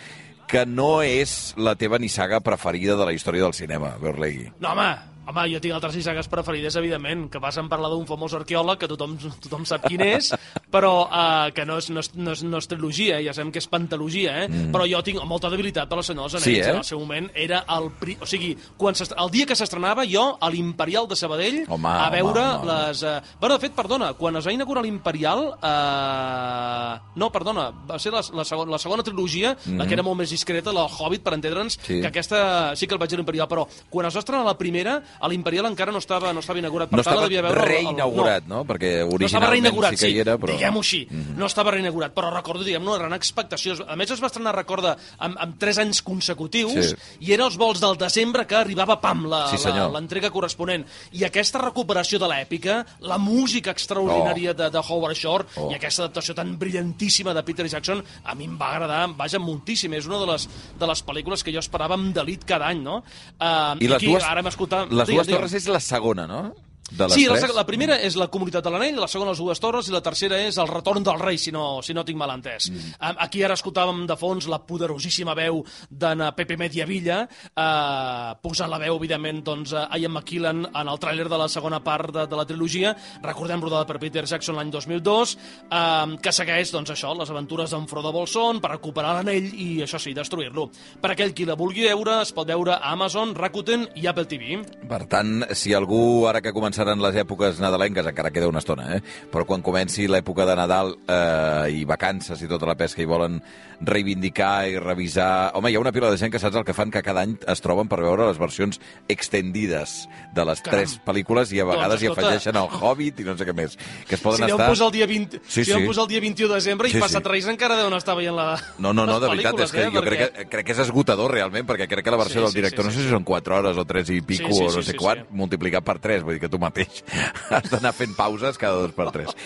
que 0.50 0.64
no 0.66 1.02
és 1.06 1.54
la 1.56 1.74
teva 1.80 1.98
nissaga 2.02 2.40
preferida 2.44 2.98
de 2.98 3.08
la 3.08 3.14
història 3.16 3.46
del 3.46 3.56
cinema, 3.56 3.94
Berlegui. 4.02 4.50
No, 4.60 4.72
home, 4.74 4.88
home, 5.26 5.46
jo 5.52 5.60
tinc 5.62 5.74
altres 5.76 5.96
nissagues 5.96 6.28
preferides, 6.32 6.76
evidentment, 6.80 7.26
que 7.32 7.40
passen 7.42 7.68
per 7.70 7.78
la 7.82 7.88
d'un 7.92 8.06
famós 8.08 8.34
arqueòleg, 8.36 8.78
que 8.80 8.88
tothom, 8.90 9.16
tothom 9.44 9.64
sap 9.68 9.86
quin 9.88 10.02
és, 10.04 10.30
però 10.74 10.92
uh, 11.06 11.50
que 11.54 11.64
no 11.68 11.78
és, 11.80 11.90
no, 11.90 12.02
és, 12.04 12.10
no, 12.14 12.34
és, 12.36 12.42
no 12.44 12.60
és 12.60 12.68
trilogia, 12.70 13.20
ja 13.24 13.34
sabem 13.36 13.52
que 13.54 13.62
és 13.62 13.68
pantalogia, 13.70 14.34
eh? 14.44 14.48
Mm. 14.48 14.72
però 14.74 14.86
jo 14.90 15.00
tinc 15.06 15.22
molta 15.28 15.50
debilitat 15.52 15.88
per 15.90 15.98
la 16.00 16.06
Senyor 16.06 16.30
dels 16.30 16.44
Sí, 16.44 16.56
Anells. 16.58 16.66
eh? 16.66 16.70
En 16.74 16.82
el 16.82 16.88
seu 16.88 17.00
moment 17.00 17.30
era 17.34 17.64
el... 17.76 17.90
Pri... 18.00 18.16
O 18.20 18.26
sigui, 18.28 18.54
quan 18.76 18.94
el 18.98 19.30
dia 19.32 19.46
que 19.46 19.56
s'estrenava, 19.58 20.04
jo, 20.08 20.24
a 20.40 20.50
l'Imperial 20.52 21.08
de 21.08 21.16
Sabadell, 21.16 21.62
Home, 21.68 21.88
a 21.88 22.10
veure 22.12 22.42
home, 22.42 22.58
home. 22.64 22.72
les... 22.88 23.02
Uh... 23.02 23.38
Bueno, 23.40 23.56
de 23.56 23.64
fet, 23.66 23.74
perdona, 23.76 24.12
quan 24.18 24.36
es 24.40 24.46
va 24.46 24.52
inaugurar 24.54 24.84
l'Imperial... 24.84 25.46
Uh... 25.58 26.98
No, 27.20 27.30
perdona, 27.34 27.68
va 27.88 27.98
ser 28.02 28.12
la, 28.14 28.22
la, 28.34 28.44
segona, 28.46 28.74
la 28.74 28.80
segona 28.82 29.04
trilogia, 29.06 29.54
mm 29.64 29.74
la 29.74 29.88
que 29.88 29.96
era 29.96 30.04
molt 30.06 30.20
més 30.20 30.30
discreta, 30.30 30.72
la 30.72 30.84
Hobbit, 30.86 31.22
per 31.24 31.32
entendre'ns. 31.34 31.74
Sí. 31.82 31.98
que 32.00 32.06
aquesta 32.08 32.38
sí 32.78 32.86
que 32.86 32.94
el 32.94 33.00
vaig 33.02 33.12
a 33.14 33.18
l'Imperial, 33.18 33.48
però 33.50 33.64
quan 33.90 34.06
es 34.06 34.14
va 34.14 34.22
estrenar 34.22 34.44
la 34.46 34.54
primera, 34.58 35.00
a 35.20 35.28
l'Imperial 35.28 35.66
encara 35.66 35.92
no 35.92 35.98
estava, 35.98 36.32
no 36.32 36.40
estava 36.40 36.58
inaugurat. 36.58 36.88
Per 36.90 36.98
No 36.98 37.02
tant, 37.02 37.16
la 37.16 37.22
estava 37.26 37.28
veure 37.34 37.48
el- 37.48 37.54
el- 37.54 37.68
reinaugurat, 37.68 38.44
no? 38.46 38.64
Perquè 38.64 38.90
no 38.90 39.04
estava 39.04 39.14
originalment 39.14 39.50
reinaugurat, 39.50 39.94
sí 39.96 40.06
que 40.06 40.10
hi 40.12 40.18
era, 40.20 40.36
però... 40.38 40.52
diguem-ho 40.56 40.80
així. 40.80 41.06
No 41.36 41.46
estava 41.46 41.70
reinaugurat, 41.72 42.14
però 42.14 42.32
recordo, 42.34 42.64
diguem 42.64 42.82
una 42.86 42.98
gran 42.98 43.12
expectació. 43.14 43.74
A 43.88 43.96
més, 43.96 44.10
es 44.10 44.20
va 44.22 44.26
estrenar, 44.28 44.54
recorda, 44.54 44.96
amb, 45.18 45.36
amb 45.38 45.58
tres 45.58 45.78
anys 45.78 46.02
consecutius, 46.02 46.90
Sí. 46.90 46.96
i 47.20 47.32
era 47.32 47.44
els 47.46 47.56
vols 47.56 47.80
del 47.80 47.96
desembre 47.98 48.46
que 48.46 48.56
arribava, 48.56 49.00
pam, 49.00 49.26
la- 49.26 49.48
Sí, 49.50 49.56
l'entrega 49.92 50.30
corresponent. 50.30 50.86
I 51.12 51.24
aquesta 51.24 51.58
recuperació 51.58 52.18
de 52.18 52.28
l'èpica, 52.28 52.84
la 53.00 53.18
música 53.18 53.70
extraordinària 53.70 54.54
de, 54.54 54.70
de 54.70 54.78
Howard 54.78 55.16
Shore, 55.16 55.44
Oh. 55.56 55.70
i 55.70 55.74
aquesta 55.74 56.02
adaptació 56.02 56.34
tan 56.34 56.58
brillantíssima 56.58 57.32
de 57.34 57.42
Peter 57.42 57.66
Jackson, 57.68 58.02
a 58.24 58.34
mi 58.34 58.44
em 58.44 58.58
va 58.58 58.72
agradar, 58.74 59.08
vaja, 59.16 59.38
moltíssim. 59.38 59.92
És 59.94 60.06
una 60.06 60.18
de 60.18 60.26
les, 60.26 60.48
de 60.78 60.86
les 60.86 61.04
pel·lícules 61.06 61.42
que 61.44 61.52
jo 61.52 61.58
esperava 61.60 61.94
amb 61.94 62.14
delit 62.14 62.44
cada 62.44 62.66
any, 62.68 62.80
no? 62.82 62.96
Uh, 63.40 63.76
I 63.80 63.86
les 63.88 63.96
aquí, 63.96 64.06
dues, 64.06 64.24
ara 64.24 64.40
hem 64.40 64.46
escoltat... 64.48 64.90
les 65.04 65.16
dues 65.16 65.30
torres 65.36 65.56
és 65.60 65.68
la 65.72 65.80
segona, 65.82 66.26
no? 66.30 66.42
De 66.90 67.04
les 67.06 67.14
Sí, 67.14 67.24
la, 67.26 67.34
tres? 67.34 67.44
seg- 67.46 67.54
la 67.56 67.64
primera 67.66 67.96
és 68.02 68.14
la 68.16 68.28
Comunitat 68.28 68.62
de 68.64 68.70
l'Anell, 68.70 68.98
la 69.00 69.08
segona 69.08 69.30
les 69.32 69.38
dues 69.40 69.60
torres 69.60 69.88
i 69.88 69.92
la 69.94 70.02
tercera 70.04 70.36
és 70.44 70.58
el 70.58 70.68
retorn 70.68 71.02
del 71.02 71.18
rei, 71.18 71.38
si 71.38 71.50
no, 71.50 71.80
si 71.82 71.94
no 71.94 72.04
tinc 72.04 72.18
mal 72.18 72.30
entès. 72.30 72.70
Mm. 72.70 72.92
Aquí 73.24 73.42
ara 73.42 73.54
escoltàvem 73.54 74.04
de 74.06 74.16
fons 74.20 74.46
la 74.52 74.58
poderosíssima 74.66 75.34
veu 75.34 75.62
d'en 75.90 76.20
Pepe 76.36 76.56
Mediavilla, 76.60 77.22
eh, 77.56 78.34
posant 78.42 78.70
la 78.70 78.78
veu, 78.78 78.96
evidentment, 78.96 79.42
doncs, 79.46 79.72
a 79.74 79.88
Ian 79.98 80.12
McKellen 80.12 80.64
en 80.74 80.88
el 80.88 80.98
tràiler 81.00 81.28
de 81.28 81.38
la 81.40 81.48
segona 81.48 81.80
part 81.84 82.12
de, 82.14 82.26
de 82.26 82.36
la 82.36 82.44
trilogia, 82.46 82.94
recordem 83.22 83.62
rodada 83.64 83.86
per 83.88 83.98
Peter 84.02 84.24
Jackson 84.26 84.56
l'any 84.58 84.70
2002, 84.70 85.36
eh, 85.70 86.16
que 86.22 86.32
segueix, 86.32 86.70
doncs, 86.74 86.90
això, 86.94 87.14
les 87.18 87.30
aventures 87.32 87.70
d'en 87.74 87.88
Frodo 87.90 88.12
Bolson 88.12 88.60
per 88.60 88.74
recuperar 88.76 89.14
l'anell 89.18 89.50
i, 89.54 89.68
això 89.84 89.98
sí, 89.98 90.12
destruir-lo. 90.16 90.68
Per 91.00 91.10
aquell 91.14 91.32
qui 91.34 91.46
la 91.48 91.56
vulgui 91.58 91.86
veure, 91.88 92.20
es 92.22 92.32
pot 92.36 92.46
veure 92.48 92.76
a 92.76 92.92
Amazon, 92.92 93.34
Rakuten 93.34 93.88
i 93.96 94.06
Apple 94.06 94.26
TV. 94.30 94.60
Per 94.88 95.02
tant, 95.10 95.44
si 95.56 95.72
algú, 95.74 96.26
ara 96.28 96.40
que 96.44 96.52
començaran 96.74 96.98
les 97.00 97.14
èpoques 97.22 97.60
nadalenques, 97.62 98.06
encara 98.10 98.30
queda 98.34 98.48
una 98.50 98.58
estona, 98.58 98.96
eh? 98.96 99.02
però 99.30 99.44
quan 99.46 99.62
comenci 99.62 100.08
l'època 100.10 100.44
de 100.48 100.56
Nadal 100.58 100.94
eh, 101.06 101.70
i 101.70 101.84
vacances 101.86 102.40
i 102.42 102.48
tota 102.50 102.66
la 102.66 102.74
pesca 102.74 103.02
i 103.02 103.06
volen 103.06 103.40
reivindicar 103.84 104.66
i 104.70 104.78
revisar... 104.78 105.52
Home, 105.54 105.70
hi 105.70 105.76
ha 105.76 105.80
una 105.82 105.92
pila 105.92 106.10
de 106.10 106.18
gent 106.18 106.32
que 106.32 106.38
saps 106.40 106.56
el 106.56 106.64
que 106.64 106.74
fan, 106.74 106.90
que 106.90 107.02
cada 107.02 107.22
any 107.22 107.36
es 107.46 107.60
troben 107.62 107.88
per 107.90 108.00
veure 108.02 108.26
les 108.28 108.38
versions 108.40 108.80
extendides 109.08 110.08
de 110.34 110.44
les 110.46 110.62
Caram. 110.62 110.80
tres 110.80 110.96
pel·lícules 111.04 111.52
i 111.54 111.60
a 111.60 111.64
Doncs, 111.66 111.74
vegades 111.76 112.02
hi 112.02 112.08
escolta. 112.08 112.26
afegeixen 112.30 112.58
el 112.58 112.68
Hobbit 112.80 113.20
i 113.20 113.26
no 113.28 113.36
sé 113.38 113.46
què 113.48 113.54
més. 113.56 113.76
Que 114.08 114.16
es 114.18 114.22
poden 114.24 114.44
si 114.46 114.50
estar... 114.50 114.68
posar 114.70 114.88
el 114.88 114.94
dia 114.96 115.06
20, 115.10 115.40
Sí, 115.46 115.64
si 115.64 115.72
sí. 115.72 115.80
posar 115.86 116.06
el 116.06 116.12
dia 116.14 116.20
21 116.24 116.48
de 116.48 116.54
desembre 116.60 116.88
Sí, 116.90 116.96
i 116.96 116.98
sí. 116.98 117.02
passat 117.04 117.26
Reis 117.30 117.46
encara 117.50 117.76
deuen 117.78 117.94
estar 117.98 118.16
veient 118.18 118.34
la, 118.36 118.48
No, 118.78 118.92
no, 118.92 119.04
no, 119.06 119.18
de 119.20 119.30
veritat, 119.30 119.60
és 119.66 119.72
que 119.74 119.84
eh? 119.84 119.90
jo 119.94 120.02
crec 120.06 120.20
Perquè- 120.24 120.32
que, 120.44 120.48
crec 120.54 120.66
que 120.70 120.72
és 120.78 120.82
esgotador 120.86 121.34
realment, 121.34 121.66
perquè 121.68 121.88
crec 121.90 122.04
que 122.06 122.14
la 122.14 122.20
versió 122.22 122.40
Sí, 122.40 122.46
del 122.46 122.52
sí, 122.54 122.58
director 122.62 122.84
sí, 122.84 122.88
no 122.88 122.94
sé 122.94 123.00
sí. 123.02 123.04
si 123.08 123.12
són 123.14 123.24
4 123.24 123.58
hores 123.58 123.76
o 123.78 123.84
3 123.84 124.10
i 124.16 124.20
pico 124.22 124.48
Sí, 124.48 124.54
sí, 124.54 124.62
o 124.64 124.70
no 124.70 124.80
sí, 124.80 124.82
sé 124.90 124.92
sí, 124.92 124.98
quant, 124.98 125.20
sí. 125.26 125.34
multiplicat 125.42 125.84
per 125.84 125.98
3, 125.98 126.22
vull 126.24 126.38
dir 126.38 126.40
que 126.46 126.48
tu 126.52 126.58
mateix. 126.64 127.02
Has 127.54 127.68
d'anar 127.72 127.94
fent 127.96 128.16
pauses 128.16 128.58
cada 128.60 128.80
dos 128.80 128.96
per 128.96 129.10
tres. 129.14 129.36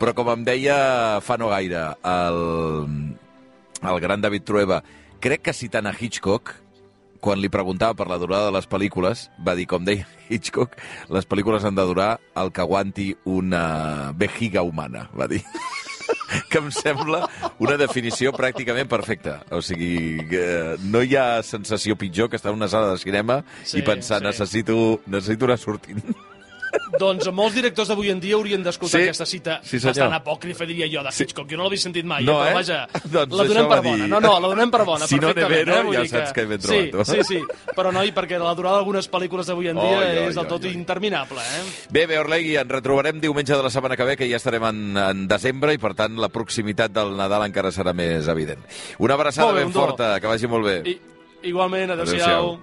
Però 0.00 0.14
com 0.16 0.32
em 0.34 0.44
deia 0.46 0.76
fa 1.24 1.38
no 1.40 1.52
gaire 1.54 1.86
el, 2.02 2.42
el 3.80 4.02
gran 4.04 4.24
David 4.24 4.44
Trueba, 4.48 4.82
crec 5.24 5.46
que 5.46 5.56
citant 5.56 5.88
a 5.88 5.94
Hitchcock, 5.96 6.52
quan 7.24 7.40
li 7.40 7.48
preguntava 7.48 7.96
per 7.96 8.04
la 8.10 8.18
durada 8.20 8.50
de 8.50 8.56
les 8.58 8.68
pel·lícules, 8.68 9.28
va 9.40 9.54
dir, 9.56 9.64
com 9.70 9.86
deia 9.86 10.04
Hitchcock, 10.28 10.76
les 11.14 11.24
pel·lícules 11.28 11.64
han 11.64 11.78
de 11.78 11.86
durar 11.88 12.10
el 12.36 12.52
que 12.52 12.64
aguanti 12.64 13.14
una 13.24 14.12
vejiga 14.12 14.62
humana, 14.66 15.08
va 15.16 15.30
dir 15.30 15.40
que 16.50 16.60
em 16.60 16.68
sembla 16.74 17.22
una 17.62 17.78
definició 17.80 18.32
pràcticament 18.36 18.90
perfecta. 18.90 19.38
O 19.54 19.62
sigui, 19.64 20.20
que 20.28 20.44
no 20.84 21.02
hi 21.04 21.16
ha 21.16 21.42
sensació 21.46 21.96
pitjor 22.00 22.28
que 22.30 22.36
estar 22.36 22.52
en 22.52 22.60
una 22.60 22.68
sala 22.68 22.92
de 22.92 23.00
cinema 23.00 23.40
Sí, 23.62 23.78
i 23.80 23.86
pensar, 23.86 24.20
sí. 24.20 24.28
necessito, 24.28 24.78
necessito 25.06 25.48
anar 25.48 25.58
sortint. 25.62 26.02
Doncs 26.98 27.26
molts 27.34 27.54
directors 27.56 27.88
d'avui 27.90 28.10
en 28.10 28.20
dia 28.22 28.36
haurien 28.36 28.62
d'escoltar 28.62 29.00
Sí, 29.00 29.04
aquesta 29.08 29.26
cita 29.26 29.58
sí, 29.62 29.78
senyor. 29.80 29.94
bastant 29.94 30.14
apòcrifa, 30.20 30.66
diria 30.66 30.86
jo, 30.90 31.02
de 31.02 31.10
Hitchcock. 31.10 31.48
Jo 31.50 31.56
no 31.58 31.64
l'havia 31.64 31.82
sentit 31.82 32.04
mai, 32.06 32.24
No, 32.24 32.38
eh? 32.44 32.48
eh? 32.48 32.52
però 32.52 32.54
vaja, 32.60 32.78
Doncs 33.14 33.34
la 33.34 33.44
donem 33.48 33.68
per 33.68 33.80
dir- 33.82 33.90
bona. 33.90 34.06
No, 34.08 34.20
no, 34.20 34.32
la 34.40 34.48
donem 34.48 34.70
per 34.70 34.84
bona, 34.84 35.06
Si 35.06 35.16
no 35.16 35.28
perfectament. 35.28 35.66
Nevero, 35.66 35.92
eh? 35.92 35.96
Ja 35.96 36.02
dir 36.02 36.08
saps 36.12 36.32
que 36.32 36.44
ben 36.46 36.60
sí, 36.60 36.68
trobat, 36.90 37.06
tu. 37.06 37.12
sí, 37.12 37.24
sí, 37.24 37.40
però 37.74 37.92
noi, 37.92 38.12
perquè 38.14 38.38
la 38.38 38.54
durada 38.54 38.76
d'algunes 38.78 39.10
pel·lícules 39.10 39.46
d'avui 39.50 39.68
en 39.72 39.76
dia 39.80 39.98
Oi, 39.98 40.04
oi, 40.04 40.28
és 40.28 40.34
del 40.38 40.46
tot 40.46 40.64
oi. 40.64 40.72
interminable, 40.74 41.40
eh? 41.40 41.62
Bé, 41.90 42.06
bé, 42.06 42.18
Orlegui, 42.18 42.56
ens 42.56 42.70
retrobarem 42.70 43.20
diumenge 43.20 43.54
de 43.56 43.62
la 43.62 43.70
setmana 43.70 43.96
que 43.96 44.04
ve, 44.04 44.16
que 44.16 44.28
ja 44.30 44.36
estarem 44.36 44.64
en, 44.70 44.96
en 44.96 45.26
desembre 45.28 45.74
i, 45.74 45.78
per 45.78 45.94
tant, 45.94 46.16
la 46.20 46.28
proximitat 46.28 46.92
del 46.94 47.16
Nadal 47.16 47.44
encara 47.48 47.70
serà 47.74 47.92
més 47.94 48.28
evident. 48.28 48.62
Una 48.98 49.14
abraçada 49.14 49.52
bé, 49.52 49.60
ben 49.64 49.66
Undó. 49.72 49.80
forta, 49.80 50.20
que 50.20 50.26
vagi 50.30 50.46
molt 50.46 50.64
bé. 50.66 50.76
I, 50.90 51.00
igualment, 51.50 51.90
adeu-siau. 51.96 52.54